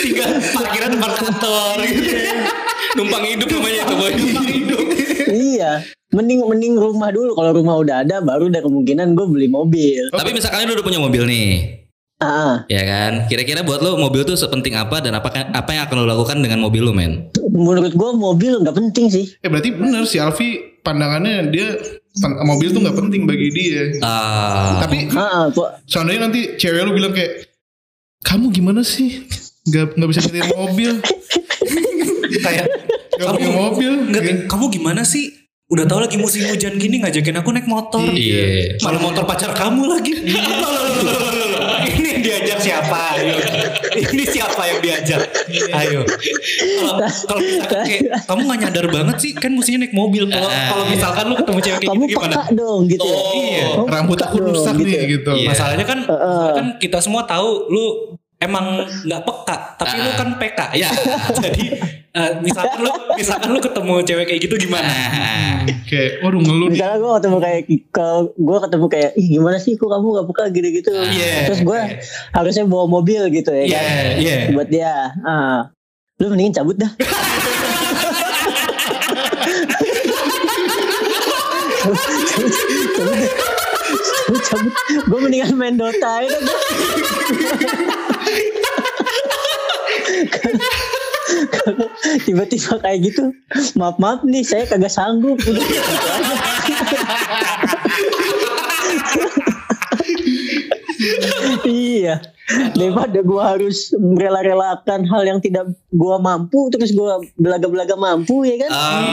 Tinggal 0.00 0.30
parkiran 0.54 0.90
depan 0.96 1.12
kantor 1.18 1.76
gitu. 1.84 2.12
Numpang 2.98 3.24
hidup 3.26 3.48
namanya 3.50 3.80
itu 3.82 3.94
boy. 3.94 4.12
iya. 5.30 5.70
Mending 6.10 6.42
mending 6.42 6.74
rumah 6.74 7.14
dulu. 7.14 7.38
Kalau 7.38 7.54
rumah 7.54 7.78
udah 7.78 8.02
ada, 8.02 8.18
baru 8.18 8.50
ada 8.50 8.62
kemungkinan 8.62 9.14
gue 9.14 9.26
beli 9.30 9.46
mobil. 9.46 10.10
Tapi 10.10 10.30
misalkan 10.34 10.66
lu 10.66 10.74
udah 10.74 10.86
punya 10.86 10.98
mobil 10.98 11.22
nih, 11.22 11.80
Ah, 12.20 12.68
ya 12.68 12.84
kan? 12.84 13.24
Kira-kira 13.32 13.64
buat 13.64 13.80
lo 13.80 13.96
mobil 13.96 14.28
tuh 14.28 14.36
sepenting 14.36 14.76
apa 14.76 15.00
dan 15.00 15.16
apa 15.16 15.32
apa 15.32 15.70
yang 15.72 15.88
akan 15.88 16.04
lo 16.04 16.06
lakukan 16.10 16.44
dengan 16.44 16.60
mobil 16.60 16.84
lo, 16.84 16.92
men? 16.92 17.32
menurut 17.48 17.92
gue 17.92 18.10
mobil 18.12 18.60
nggak 18.60 18.76
penting 18.76 19.08
sih. 19.08 19.26
Eh 19.40 19.48
berarti 19.48 19.72
bener 19.72 20.04
si 20.04 20.20
Alfi 20.20 20.80
pandangannya 20.84 21.48
dia 21.48 21.80
mobil 22.42 22.68
tuh 22.74 22.80
nggak 22.82 22.96
penting 22.98 23.22
bagi 23.24 23.48
dia. 23.54 23.82
Ah, 24.02 24.82
Tapi 24.82 25.06
po- 25.54 25.70
seandainya 25.86 26.26
nanti 26.26 26.58
cewek 26.58 26.82
lu 26.82 26.92
bilang 26.92 27.14
kayak 27.14 27.46
kamu 28.26 28.50
gimana 28.50 28.82
sih? 28.82 29.24
Gak, 29.70 29.94
nggak 29.94 30.08
bisa 30.08 30.20
nyetir 30.24 30.50
mobil, 30.56 30.90
Kayak 32.44 32.66
gak 33.20 33.28
punya 33.36 33.50
mobil. 33.52 33.92
Enggak, 34.08 34.48
kamu 34.48 34.64
gimana 34.72 35.02
sih? 35.04 35.36
Udah 35.70 35.86
tahu 35.86 36.02
lagi 36.02 36.18
musim 36.18 36.42
hujan 36.50 36.74
gini 36.82 36.98
ngajakin 36.98 37.38
aku 37.38 37.54
naik 37.54 37.70
motor. 37.70 38.02
Iya. 38.10 38.74
Malah 38.82 39.00
motor 39.00 39.22
pacar 39.22 39.54
kamu 39.54 39.82
lagi. 39.86 40.12
yang 42.10 42.20
diajak 42.22 42.58
siapa? 42.58 43.00
Ayo. 43.16 43.36
Ini 44.10 44.24
siapa 44.26 44.62
yang 44.66 44.80
diajak? 44.82 45.20
Ayo. 45.70 46.00
Kalau 47.26 47.40
kayak 47.70 48.00
kamu 48.26 48.40
nggak 48.46 48.58
nyadar 48.66 48.86
banget 48.90 49.16
sih 49.22 49.30
kan 49.36 49.50
mestinya 49.54 49.86
naik 49.86 49.94
mobil. 49.94 50.26
Kalau 50.26 50.50
kalau 50.50 50.84
misalkan 50.90 51.24
lu 51.30 51.34
ketemu 51.38 51.58
cewek 51.62 51.78
kayak 51.80 51.90
kamu 51.94 52.04
gitu 52.04 52.14
gimana? 52.18 52.34
peka 52.34 52.44
dong 52.54 52.80
gitu. 52.90 53.06
ya. 53.06 53.18
Iya. 53.34 53.66
Kamu 53.76 53.86
Rambut 53.88 54.16
peka 54.18 54.26
aku 54.28 54.36
dong, 54.38 54.48
rusak 54.54 54.74
nih 54.80 54.98
gitu. 55.06 55.30
Iya. 55.32 55.48
Masalahnya 55.54 55.86
kan 55.86 55.98
Heeh. 56.04 56.48
kan 56.56 56.66
kita 56.82 56.98
semua 56.98 57.22
tahu 57.24 57.48
lu 57.70 57.84
emang 58.40 58.66
nggak 59.04 59.22
peka, 59.22 59.56
tapi 59.76 59.96
lu 60.00 60.10
kan 60.16 60.28
PK 60.40 60.58
ya. 60.74 60.88
Jadi 61.40 61.64
eh, 62.10 62.30
misalkan 62.42 62.78
lu 62.82 62.92
misalkan 63.14 63.48
lu 63.50 63.60
ketemu 63.60 63.94
cewek 64.02 64.24
kayak 64.26 64.40
gitu 64.42 64.54
gimana? 64.58 64.90
Kayak 65.86 66.22
waduh 66.22 66.40
ngeluh 66.40 66.68
nih. 66.68 66.78
Misalnya 66.78 66.98
gue 66.98 67.12
ketemu 67.18 67.36
kayak 67.38 67.60
kalau 67.90 68.20
gue 68.32 68.58
ketemu 68.60 68.86
kayak 68.88 69.10
ih 69.14 69.26
gimana 69.30 69.56
sih 69.58 69.72
kok 69.74 69.86
kamu 69.86 70.06
gak 70.12 70.26
peka 70.30 70.44
gitu-gitu. 70.50 70.90
Iya. 70.90 71.34
Terus 71.46 71.60
gue 71.62 71.80
harusnya 72.32 72.64
bawa 72.66 72.86
mobil 72.86 73.22
gitu 73.30 73.50
ya 73.50 73.64
Iya, 73.66 73.80
kan. 73.80 74.04
iya. 74.18 74.36
Buat 74.50 74.68
dia. 74.68 74.94
Ah. 75.22 75.60
Lu 76.20 76.28
mendingin 76.28 76.52
cabut 76.52 76.76
dah. 76.76 76.92
cabut, 83.00 84.42
cabut. 84.44 84.72
Gue 85.06 85.18
mendingan 85.20 85.54
main 85.56 85.74
Dota. 85.74 86.22
Kalau 90.30 90.58
tiba-tiba 92.26 92.78
kayak 92.78 92.98
gitu 93.04 93.30
maaf 93.74 93.96
maaf 93.96 94.20
nih 94.22 94.42
saya 94.42 94.64
kagak 94.64 94.90
sanggup 94.90 95.38
udah 95.38 95.60
aja. 95.60 95.82
iya 101.64 102.16
daripada 102.74 103.22
gue 103.22 103.40
harus 103.40 103.94
merela-relakan 103.94 105.06
hal 105.06 105.22
yang 105.22 105.38
tidak 105.38 105.70
gue 105.88 106.16
mampu 106.18 106.66
terus 106.68 106.90
gue 106.90 107.06
belaga-belaga 107.38 107.94
mampu 107.94 108.42
ya 108.42 108.56
kan 108.58 108.70
Ah, 108.70 109.06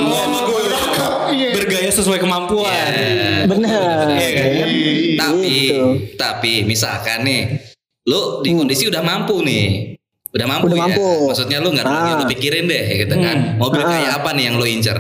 Bergaya 1.28 1.92
sesuai 1.92 2.18
kemampuan. 2.18 3.46
benar 3.46 4.16
Iya 4.16 5.18
tapi 5.20 5.54
Gitu. 5.68 5.88
tapi 6.16 6.54
misalkan 6.64 7.24
nih, 7.24 7.60
lu 8.08 8.40
di 8.42 8.56
kondisi 8.56 8.88
udah 8.88 9.04
mampu 9.04 9.44
nih. 9.44 9.97
Udah 10.38 10.48
mampu 10.48 10.66
Udah 10.68 10.78
ya. 10.78 10.84
mampu. 10.86 11.08
Maksudnya 11.28 11.58
lu 11.60 11.70
nggak 11.74 11.84
Ah. 11.84 12.16
lu 12.16 12.26
pikirin 12.30 12.66
deh 12.66 12.84
gitu 13.00 13.16
kan. 13.16 13.38
Mobil 13.58 13.82
Ah. 13.82 13.90
kayak 13.90 14.12
apa 14.16 14.30
nih 14.32 14.44
yang 14.46 14.56
lu 14.56 14.66
incer? 14.66 14.98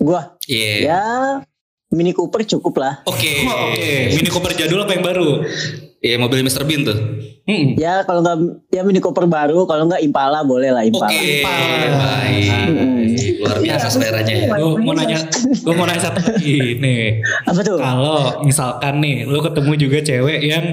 gue 0.00 0.20
Iya. 0.48 0.72
ya 0.80 1.02
Mini 1.90 2.16
Cooper 2.16 2.40
cukup 2.48 2.78
lah 2.78 3.04
Oke. 3.04 3.44
Oke, 3.44 4.16
Mini 4.16 4.26
Cooper 4.26 4.56
jadul 4.56 4.80
apa 4.80 4.96
yang 4.96 5.04
baru? 5.04 5.44
Iya 6.00 6.16
mobil 6.16 6.40
Mr. 6.40 6.64
Bean 6.64 6.80
tuh. 6.82 6.96
Hmm. 7.42 7.74
ya 7.74 8.00
kalau 8.02 8.22
nggak 8.22 8.36
ya 8.70 8.80
Mini 8.80 8.96
Cooper 8.96 9.26
baru 9.26 9.66
kalau 9.66 9.84
nggak 9.84 10.00
Impala 10.00 10.40
boleh 10.40 10.70
lah 10.70 10.82
Impala 10.82 11.10
Oke. 11.10 11.44
Baik. 11.44 12.48
Luar 13.40 13.58
biasa 13.58 13.86
seleranya 13.90 14.34
ya. 14.34 14.48
Gue 14.54 14.78
mau 14.78 14.94
nanya, 14.94 15.18
gue 15.28 15.74
mau 15.74 15.84
nanya 15.84 16.02
satu 16.02 16.20
lagi 16.22 16.56
nih. 16.78 17.20
apa 17.44 17.60
tuh 17.60 17.76
Kalau 17.76 18.18
misalkan 18.40 18.94
nih, 18.98 19.24
lu 19.24 19.38
ketemu 19.40 19.72
juga 19.76 19.98
cewek 20.00 20.38
yang 20.42 20.64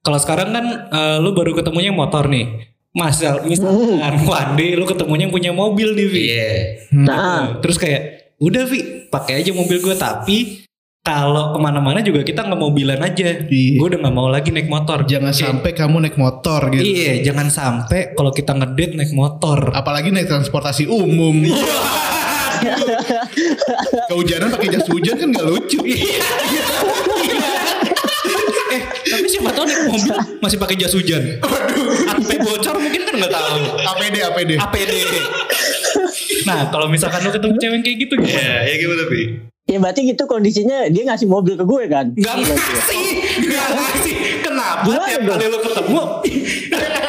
kalau 0.00 0.18
sekarang 0.18 0.52
kan 0.52 0.64
eh, 0.90 1.16
lu 1.18 1.32
baru 1.32 1.54
ketemunya 1.54 1.88
motor 1.88 2.28
nih. 2.28 2.73
Masal, 2.94 3.42
misalkan 3.42 4.22
one 4.22 4.52
day 4.54 4.78
lu 4.78 4.86
ketemunya 4.86 5.26
yang 5.26 5.34
punya 5.34 5.50
mobil 5.50 5.98
nih, 5.98 6.06
Vi. 6.06 6.22
Iya. 6.30 6.78
Nah, 6.94 7.58
Terus 7.58 7.74
kayak, 7.74 8.38
udah 8.38 8.62
Vi, 8.70 9.10
pakai 9.10 9.42
aja 9.42 9.50
mobil 9.50 9.82
gue. 9.82 9.98
Tapi 9.98 10.62
kalau 11.02 11.52
ke 11.52 11.58
mana-mana 11.58 12.00
juga 12.06 12.22
kita 12.22 12.46
nggak 12.46 12.54
mobilan 12.54 13.02
aja. 13.02 13.44
Iya. 13.50 13.82
Gue 13.82 13.86
udah 13.90 13.98
nggak 13.98 14.14
mau 14.14 14.30
lagi 14.30 14.54
naik 14.54 14.70
motor. 14.70 15.02
Jangan 15.10 15.34
Kayak, 15.34 15.42
sampai 15.42 15.70
kamu 15.74 15.96
naik 16.06 16.14
motor 16.14 16.70
gitu. 16.70 16.86
Iya, 16.86 17.12
jangan 17.26 17.50
sampai 17.50 18.14
kalau 18.14 18.30
kita 18.30 18.54
ngedate 18.54 18.94
naik 18.94 19.10
motor. 19.10 19.74
Apalagi 19.74 20.14
naik 20.14 20.30
transportasi 20.30 20.86
umum. 20.86 21.44
Kehujanan 24.08 24.48
pakai 24.54 24.70
jas 24.70 24.86
hujan 24.88 25.18
kan 25.18 25.28
gak 25.34 25.44
lucu. 25.50 25.82
eh, 28.74 28.80
tapi 28.86 29.26
siapa 29.28 29.50
tahu 29.52 29.66
naik 29.66 29.82
mobil 29.90 30.14
masih 30.40 30.56
pakai 30.62 30.78
jas 30.78 30.94
hujan. 30.96 31.42
ATP 32.24 32.32
bocor 32.40 32.76
mungkin 32.78 33.00
kan 33.02 33.14
nggak 33.14 33.30
tahu. 33.30 33.56
APD 33.86 34.16
APD. 34.22 34.50
APD. 34.56 34.92
Nah, 36.44 36.68
kalau 36.68 36.86
misalkan 36.86 37.20
lu 37.20 37.30
ketemu 37.30 37.54
cewek 37.54 37.80
kayak 37.80 37.96
gitu 37.98 38.12
gimana? 38.16 38.32
Iya, 38.34 38.56
ya 38.64 38.74
gimana, 38.78 39.04
Pi? 39.06 39.22
ya 39.64 39.80
berarti 39.80 40.04
gitu 40.04 40.28
kondisinya 40.28 40.92
dia 40.92 41.08
ngasih 41.08 41.24
mobil 41.24 41.56
ke 41.56 41.64
gue 41.64 41.82
kan? 41.86 42.12
Gak 42.12 42.36
ngasih, 42.36 43.08
gak 43.42 43.68
ngasih. 43.70 44.14
Kenapa 44.38 44.84
Gimana 44.84 45.06
tiap 45.06 45.22
kali 45.24 45.44
lu 45.46 45.58
ketemu 45.58 46.00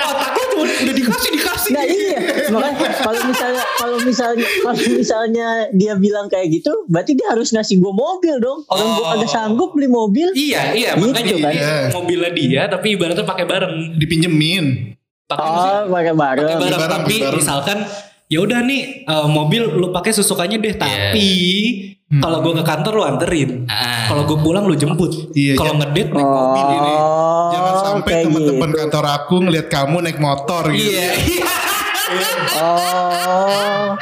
otaknya 0.08 0.45
cuma 0.47 0.63
udah 0.63 0.95
dikasih 0.95 1.30
dikasih. 1.36 1.71
Nah 1.71 1.84
iya, 1.84 2.19
makanya 2.47 2.75
kalau 2.95 3.21
misalnya 3.28 3.63
kalau 3.75 3.97
misalnya 3.99 4.45
kalau 4.62 4.80
misalnya 4.88 5.47
dia 5.73 5.93
bilang 5.97 6.28
kayak 6.28 6.47
gitu, 6.49 6.71
berarti 6.88 7.12
dia 7.13 7.28
harus 7.28 7.51
ngasih 7.51 7.75
gue 7.75 7.91
mobil 7.91 8.36
dong. 8.39 8.63
Orang 8.65 8.88
gue 8.89 9.04
Oh. 9.04 9.13
agak 9.13 9.30
sanggup 9.30 9.75
beli 9.75 9.91
mobil. 9.91 10.32
Iya, 10.32 10.71
iya, 10.71 10.89
Gitu 10.95 11.04
makanya 11.04 11.36
kan? 11.36 11.51
jadi 11.51 11.60
mobilnya 11.91 12.32
dia 12.32 12.62
tapi 12.65 12.95
ibaratnya 12.95 13.28
pakai 13.28 13.43
bareng. 13.43 13.99
Dipinjemin. 13.99 14.94
Pakai 15.25 15.41
Oh, 15.41 15.89
pakai 15.89 16.13
bareng. 16.13 16.45
pakai 16.45 16.57
bareng. 16.61 16.69
bareng, 16.71 16.91
Tapi 16.91 17.15
bareng. 17.17 17.35
misalkan 17.35 17.77
ya 18.25 18.39
udah 18.39 18.59
nih 18.61 18.81
eh, 19.03 19.27
mobil 19.27 19.63
lu 19.71 19.89
pakai 19.89 20.11
sesukannya 20.11 20.57
deh, 20.59 20.75
tapi 20.75 21.29
kalau 22.15 22.39
gue 22.39 22.53
ke 22.53 22.63
kantor 22.63 22.93
lu 22.93 23.03
anterin. 23.03 23.65
Ah. 23.65 24.05
Kalau 24.05 24.23
gue 24.23 24.38
pulang 24.38 24.63
lu 24.63 24.73
jemput. 24.73 25.33
Iya, 25.33 25.53
kalau 25.55 25.73
jangan- 25.73 25.89
ngedate 25.89 26.09
naik 26.11 26.29
mobil 26.29 26.65
ini. 26.71 26.93
Oh, 26.95 27.49
Jangan 27.49 27.73
sampai 27.81 28.13
teman-teman 28.21 28.69
gitu. 28.69 28.77
kantor 28.79 29.05
aku 29.07 29.35
ngelihat 29.41 29.67
kamu 29.67 29.95
naik 29.99 30.19
motor 30.19 30.63
gitu. 30.69 30.93
Iya. 30.93 31.09
Oh, 32.55 33.97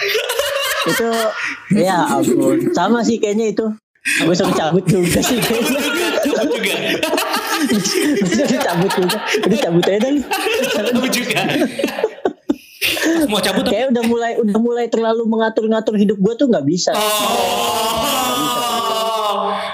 itu 0.84 1.08
ya 1.74 2.04
ampun, 2.06 2.60
sama 2.70 3.00
sih 3.00 3.16
kayaknya 3.16 3.50
itu. 3.50 3.66
Gue 4.20 4.36
suruh 4.36 4.52
cabut 4.52 4.84
juga 4.84 5.24
sih 5.24 5.40
kayaknya. 5.40 5.80
juga. 6.24 6.76
Gue 8.24 8.36
suruh 8.36 8.60
cabut 8.60 8.92
juga. 8.96 9.18
Udah 9.44 9.60
cabut 9.60 9.84
aja 9.86 10.00
dah. 10.00 10.12
Gue 10.96 11.10
juga. 11.12 11.40
Mau 13.32 13.40
cabut 13.40 13.64
Kayak 13.68 13.96
udah 13.96 14.04
mulai 14.04 14.36
udah 14.40 14.58
mulai 14.60 14.86
terlalu 14.92 15.24
mengatur-ngatur 15.28 15.96
hidup 15.96 16.18
gue 16.20 16.34
tuh 16.36 16.48
nggak 16.52 16.66
bisa. 16.68 16.92
Oh. 16.96 17.02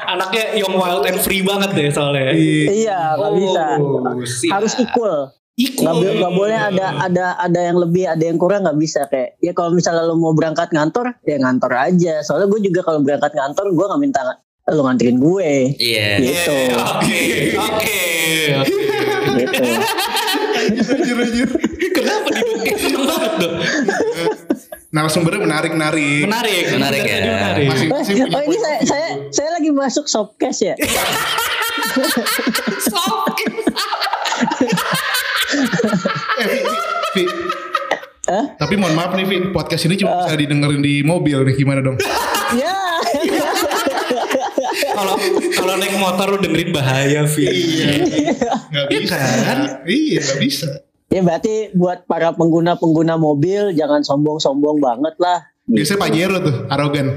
Anaknya 0.10 0.58
young 0.58 0.76
wild 0.78 1.06
and 1.06 1.20
free 1.22 1.42
banget 1.42 1.70
deh 1.74 1.90
soalnya. 1.94 2.34
Iya, 2.34 3.18
nggak 3.18 3.34
bisa. 3.38 3.66
siap. 4.26 4.52
Harus 4.58 4.74
equal. 4.78 5.34
Equal. 5.60 5.84
Nggak, 5.84 5.96
bo- 6.00 6.18
nggak 6.24 6.36
boleh 6.40 6.56
ada 6.56 6.86
ada 7.04 7.26
ada 7.36 7.60
yang 7.60 7.78
lebih 7.84 8.08
ada 8.08 8.24
yang 8.24 8.40
kurang 8.40 8.64
nggak 8.64 8.80
bisa 8.80 9.04
kayak 9.12 9.36
ya 9.44 9.52
kalau 9.52 9.76
misalnya 9.76 10.08
lo 10.08 10.16
mau 10.16 10.32
berangkat 10.32 10.72
ngantor 10.72 11.20
ya 11.28 11.36
ngantor 11.36 11.68
aja 11.76 12.24
soalnya 12.24 12.48
gue 12.48 12.72
juga 12.72 12.80
kalau 12.80 13.04
berangkat 13.04 13.36
ngantor 13.36 13.68
gue 13.76 13.86
nggak 13.92 14.00
minta 14.00 14.24
lo 14.66 14.82
nganterin 14.84 15.18
gue 15.18 15.52
Iya. 15.76 16.20
gitu 16.20 16.56
Oke, 16.76 17.22
oke, 17.56 17.58
oke. 17.58 18.02
gitu 19.40 19.64
Anjir, 20.60 21.16
anjir. 21.18 21.50
Kenapa 21.90 22.28
didukung? 22.30 22.78
Seneng 22.78 23.04
banget 23.04 23.34
dong. 23.40 23.54
Narasumbernya 24.90 25.42
menarik 25.42 25.72
menarik. 25.72 26.22
Menarik, 26.26 26.64
Menarik 26.72 27.02
ya. 27.02 27.18
Menarik. 27.24 27.68
Masing-masing 27.68 28.16
oh, 28.16 28.26
punya 28.26 28.36
oh 28.36 28.44
ini 28.44 28.58
saya 28.58 28.78
saya 28.84 29.08
saya 29.32 29.50
lagi 29.54 29.70
masuk 29.72 30.06
shopcast 30.06 30.60
ya 30.64 30.74
Eh, 36.36 36.46
Vi, 36.46 36.60
Vi. 37.16 37.24
Hah? 38.30 38.46
Tapi 38.56 38.74
mohon 38.78 38.94
maaf 38.94 39.12
nih 39.14 39.26
Vi, 39.26 39.38
podcast 39.50 39.90
ini 39.90 39.98
cuma 39.98 40.22
bisa 40.22 40.38
didengerin 40.38 40.80
di 40.80 41.02
mobil 41.02 41.42
nih 41.42 41.56
gimana 41.56 41.82
dong? 41.82 41.98
ya 42.54 42.74
Kalau 45.00 45.16
kalau 45.56 45.74
naik 45.80 45.96
motor 45.96 46.36
lu 46.36 46.38
dengerin 46.44 46.76
bahaya, 46.76 47.24
Vi. 47.24 47.48
Gak 48.68 48.86
bisa. 48.92 49.16
kan? 49.16 49.60
Iya 49.88 50.20
gak 50.20 50.40
bisa. 50.44 50.68
ya 51.10 51.26
berarti 51.26 51.74
buat 51.74 52.06
para 52.06 52.36
pengguna 52.38 52.78
pengguna 52.78 53.18
mobil 53.18 53.74
jangan 53.74 54.06
sombong-sombong 54.06 54.78
banget 54.78 55.18
lah 55.18 55.42
Biasanya 55.70 56.00
Pajero 56.02 56.38
tuh 56.42 56.56
arogan. 56.70 57.08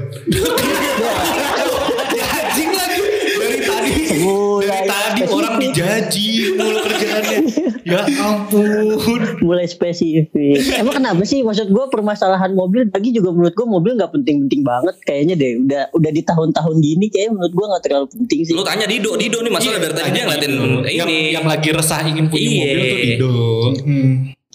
Anjing 4.13 4.29
lagi 4.59 4.61
dari 4.63 4.85
tadi. 4.85 4.85
Dari 4.85 4.85
mulai 4.85 4.85
tadi 4.85 5.21
spesifik. 5.23 5.33
orang 5.33 5.55
dijaji 5.59 6.27
mulu 6.55 6.79
kerjaannya. 6.81 7.37
Ya 7.83 7.99
ampun. 8.15 9.43
mulai 9.43 9.67
spesifik 9.67 10.55
emang 10.79 10.95
kenapa 10.95 11.19
sih 11.27 11.43
maksud 11.43 11.67
gue 11.67 11.85
permasalahan 11.91 12.55
mobil 12.55 12.87
bagi 12.87 13.11
juga 13.11 13.35
menurut 13.35 13.51
gue 13.51 13.67
mobil 13.67 13.99
nggak 13.99 14.07
penting-penting 14.07 14.63
banget 14.63 14.95
kayaknya 15.03 15.35
deh 15.35 15.51
udah 15.59 15.83
udah 15.91 16.11
di 16.15 16.23
tahun-tahun 16.23 16.79
gini 16.79 17.11
kayaknya 17.11 17.35
menurut 17.35 17.51
gue 17.51 17.65
nggak 17.67 17.83
terlalu 17.83 18.07
penting 18.07 18.39
sih 18.47 18.55
Lu 18.55 18.63
tanya 18.63 18.87
Dido, 18.87 19.19
Dido 19.19 19.43
nih 19.43 19.51
masalah 19.51 19.83
dari 19.83 19.91
tadi 19.91 20.09
dia 20.15 20.23
ngeliatin 20.23 20.53
yang, 20.87 21.09
ini. 21.11 21.35
yang 21.35 21.43
lagi 21.43 21.69
resah 21.75 22.07
ingin 22.07 22.31
punya 22.31 22.39
Iya. 22.39 22.55
mobil 22.55 22.79
tuh 22.79 22.97
Dido. 23.03 23.35
Hmm. 23.83 24.11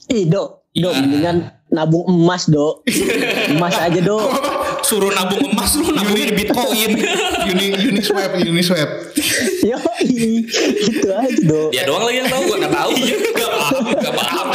Ih, 0.09 0.25
do, 0.25 0.43
do, 0.73 0.89
Iya. 0.89 1.01
mendingan 1.05 1.37
nabung 1.69 2.09
emas, 2.09 2.49
do. 2.49 2.81
emas 3.53 3.77
aja, 3.77 4.01
do. 4.01 4.17
Suruh 4.89 5.13
nabung 5.13 5.53
emas 5.53 5.77
lu 5.77 5.93
nabungnya 5.93 6.33
di 6.33 6.35
Bitcoin. 6.41 6.97
Uni 7.45 7.67
Uniswap, 7.93 8.33
Uniswap. 8.41 9.13
Yo, 9.61 9.77
gitu 10.01 11.13
aja, 11.13 11.45
do. 11.45 11.69
Dia 11.69 11.85
doang 11.85 12.09
lagi 12.09 12.25
yang 12.25 12.29
tahu, 12.33 12.43
gua 12.49 12.57
nggak 12.57 12.73
tahu. 12.73 12.93
Gak 13.37 13.53
paham, 13.53 13.85
gak 14.01 14.15
paham. 14.17 14.47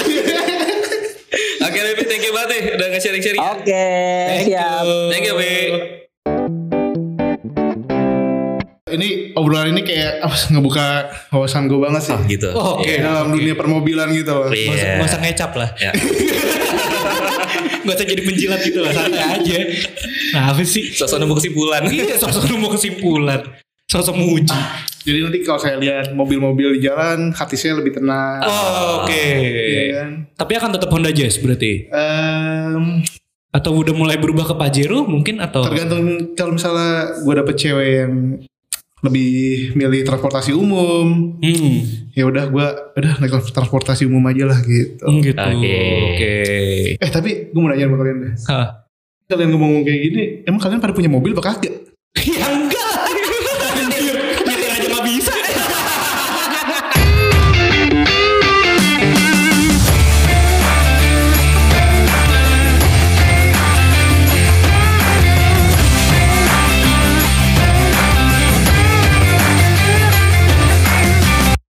Oke, 1.61 1.79
Levi, 1.85 2.03
thank 2.09 2.25
you 2.25 2.33
banget 2.33 2.49
nih 2.49 2.61
udah 2.73 2.87
nge-sharing-sharing. 2.97 3.41
Oke, 3.45 3.85
siap. 4.49 4.85
Thank 5.13 5.25
you, 5.29 5.37
Levi. 5.37 5.57
Ini 8.93 9.37
obrolan 9.37 9.73
ini 9.73 9.81
kayak 9.85 10.21
apa 10.21 10.37
ngebuka 10.49 10.85
wawasan 11.29 11.69
gue 11.69 11.77
banget 11.77 12.09
sih. 12.09 12.13
Oh, 12.17 12.21
gitu. 12.25 12.49
Oke. 12.53 12.97
Dalam 13.01 13.29
dunia 13.29 13.53
permobilan 13.53 14.09
gitu. 14.17 14.49
Iya. 14.49 14.97
Gak 14.97 15.13
usah, 15.13 15.21
ngecap 15.21 15.51
lah. 15.53 15.69
Ya. 15.77 15.93
Gak 17.85 17.95
usah 17.95 18.07
jadi 18.07 18.21
penjilat 18.23 18.59
gitu 18.63 18.79
lah. 18.79 18.91
Santai 18.91 19.23
aja. 19.39 19.57
Nah 20.33 20.43
apa 20.51 20.61
sih? 20.63 20.89
Sosok 20.89 21.19
nemu 21.19 21.33
kesimpulan. 21.35 21.81
Iya 21.85 22.15
sosok 22.17 22.43
mau 22.55 22.71
kesimpulan. 22.71 23.41
Sosok 23.83 24.15
muji. 24.15 24.55
Jadi 25.03 25.19
nanti 25.19 25.39
kalau 25.43 25.59
saya 25.59 25.75
lihat 25.75 26.15
mobil-mobil 26.15 26.79
di 26.79 26.87
jalan, 26.87 27.35
hati 27.35 27.59
saya 27.59 27.75
lebih 27.75 27.99
tenang. 27.99 28.39
Oh, 28.41 29.03
Oke. 29.03 29.19
Iya 29.51 29.83
kan? 29.99 30.09
Tapi 30.33 30.51
akan 30.55 30.69
tetap 30.71 30.87
Honda 30.87 31.11
Jazz 31.11 31.35
berarti? 31.37 31.91
Em, 31.91 33.03
Atau 33.51 33.75
udah 33.75 33.93
mulai 33.93 34.15
berubah 34.15 34.47
ke 34.47 34.55
Pajero 34.55 35.03
mungkin 35.05 35.37
atau? 35.37 35.61
tergantung 35.61 36.33
kalau 36.33 36.55
misalnya 36.55 37.19
gue 37.21 37.33
dapet 37.35 37.55
cewek 37.59 37.89
yang 38.01 38.13
lebih 39.03 39.31
milih 39.75 40.07
transportasi 40.07 40.55
umum, 40.55 41.35
Hmm. 41.37 41.75
ya 42.15 42.23
udah 42.23 42.47
gue 42.47 42.67
udah 42.95 43.13
naik 43.19 43.51
transportasi 43.51 44.07
umum 44.07 44.23
aja 44.25 44.47
lah 44.47 44.59
gitu. 44.63 45.03
gitu. 45.19 45.35
Oke. 45.35 45.75
Oke. 46.07 46.35
Eh 46.97 47.09
tapi 47.11 47.51
gue 47.51 47.59
mau 47.59 47.67
nanya 47.67 47.91
sama 47.91 47.99
kalian 47.99 48.17
deh. 48.23 48.33
Hah. 48.47 48.67
Kalian 49.27 49.49
ngomong 49.51 49.83
kayak 49.83 49.99
gini, 50.01 50.21
emang 50.43 50.61
kalian 50.63 50.79
pada 50.79 50.95
punya 50.95 51.11
mobil 51.11 51.35
apa 51.35 51.43
kagak? 51.51 51.75
Ya 52.15 52.47
enggak. 52.47 53.22